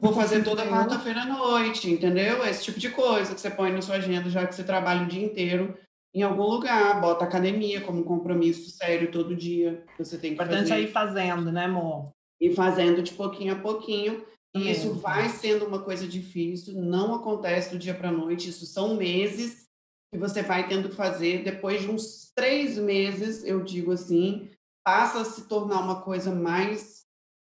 [0.00, 2.44] vou fazer toda quarta-feira à noite, entendeu?
[2.44, 5.08] Esse tipo de coisa que você põe na sua agenda, já que você trabalha o
[5.08, 5.76] dia inteiro
[6.14, 9.84] em algum lugar, bota academia como um compromisso sério todo dia.
[9.98, 10.80] Você tem que Importante fazer.
[10.80, 12.10] é ir fazendo, né, amor?
[12.40, 14.24] E fazendo de pouquinho a pouquinho.
[14.54, 18.64] E isso vai sendo uma coisa difícil, não acontece do dia para a noite, isso
[18.64, 19.66] são meses
[20.10, 21.44] que você vai tendo que fazer.
[21.44, 24.48] Depois de uns três meses, eu digo assim,
[24.82, 27.04] passa a se tornar uma coisa mais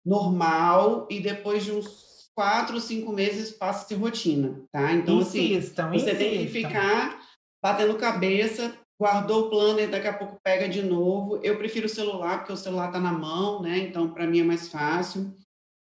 [0.06, 2.07] normal e depois de uns
[2.38, 4.94] quatro, cinco meses passa a ser rotina, tá?
[4.94, 6.18] Então, insistam, assim, você insistam.
[6.18, 7.20] tem que ficar
[7.64, 11.40] batendo cabeça, guardou o planner, daqui a pouco pega de novo.
[11.42, 13.80] Eu prefiro o celular, porque o celular está na mão, né?
[13.80, 15.36] Então, para mim é mais fácil.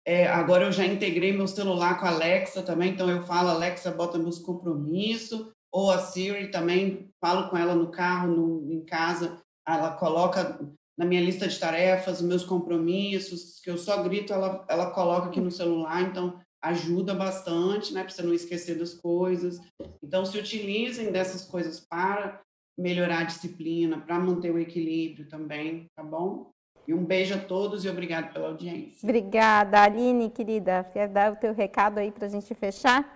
[0.06, 3.90] É, agora eu já integrei meu celular com a Alexa também, então eu falo, Alexa,
[3.90, 9.38] bota meus compromissos, ou a Siri também, falo com ela no carro, no, em casa,
[9.66, 10.58] ela coloca
[10.98, 15.40] na minha lista de tarefas meus compromissos, que eu só grito, ela, ela coloca aqui
[15.40, 19.60] no celular, então ajuda bastante, né, para você não esquecer das coisas.
[20.02, 22.40] Então, se utilizem dessas coisas para
[22.76, 26.50] melhorar a disciplina, para manter o equilíbrio também, tá bom?
[26.86, 28.98] E um beijo a todos e obrigado pela audiência.
[29.02, 30.82] Obrigada, Aline, querida.
[30.84, 33.06] Quer dar o teu recado aí para a gente fechar?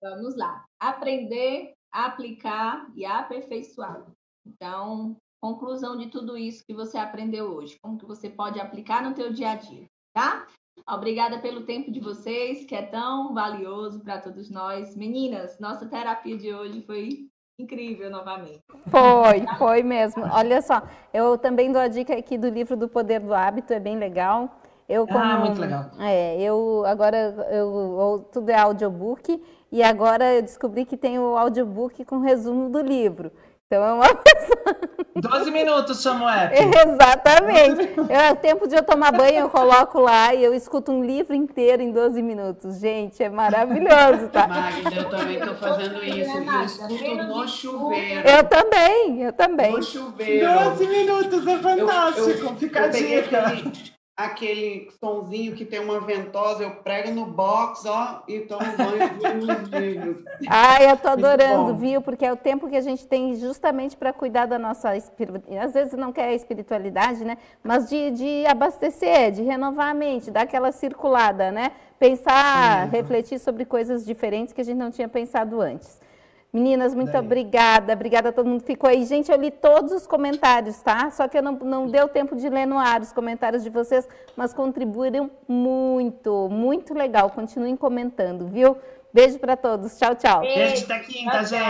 [0.00, 0.64] Vamos lá.
[0.78, 4.06] Aprender, aplicar e aperfeiçoar.
[4.46, 7.78] Então, conclusão de tudo isso que você aprendeu hoje.
[7.82, 10.46] Como que você pode aplicar no teu dia a dia, tá?
[10.88, 14.94] Obrigada pelo tempo de vocês, que é tão valioso para todos nós.
[14.94, 18.60] Meninas, nossa terapia de hoje foi incrível novamente.
[18.88, 20.22] Foi, foi mesmo.
[20.30, 20.82] Olha só,
[21.12, 24.60] eu também dou a dica aqui do livro do Poder do Hábito, é bem legal.
[24.88, 25.90] Eu como, ah, muito legal.
[25.98, 27.16] É, eu agora
[27.50, 29.42] eu, eu, tudo é audiobook
[29.72, 33.32] e agora eu descobri que tem o audiobook com resumo do livro.
[33.66, 34.76] Então é uma pessoa.
[35.16, 36.54] 12 minutos app.
[36.54, 38.12] Exatamente.
[38.12, 41.34] É o tempo de eu tomar banho, eu coloco lá e eu escuto um livro
[41.34, 42.78] inteiro em 12 minutos.
[42.78, 44.46] Gente, é maravilhoso, tá?
[44.46, 46.36] Magda, eu também estou fazendo isso.
[46.36, 48.28] Eu escuto no chuveiro.
[48.28, 49.72] Eu também, eu também.
[49.72, 50.46] No chuveiro.
[50.46, 52.30] 12 minutos é fantástico.
[52.30, 53.95] Eu, eu, Fica a dica.
[54.16, 59.68] Aquele sonzinho que tem uma ventosa, eu prego no box, ó, e tomo banho nos
[59.68, 60.24] livros.
[60.48, 62.00] Ai, eu tô adorando, viu?
[62.00, 65.66] Porque é o tempo que a gente tem justamente para cuidar da nossa espiritualidade.
[65.66, 67.36] Às vezes não quer a espiritualidade, né?
[67.62, 71.72] Mas de, de abastecer, de renovar a mente, dar aquela circulada, né?
[71.98, 72.90] Pensar, uhum.
[72.92, 76.00] refletir sobre coisas diferentes que a gente não tinha pensado antes.
[76.52, 77.20] Meninas, muito Daí.
[77.20, 77.92] obrigada.
[77.92, 79.04] Obrigada a todo mundo que ficou aí.
[79.04, 81.10] Gente, eu li todos os comentários, tá?
[81.10, 84.08] Só que eu não, não deu tempo de ler no ar os comentários de vocês,
[84.36, 87.30] mas contribuíram muito, muito legal.
[87.30, 88.76] Continuem comentando, viu?
[89.12, 89.96] Beijo para todos.
[89.98, 90.40] Tchau, tchau.
[90.40, 91.62] Beijo, até quinta, gente.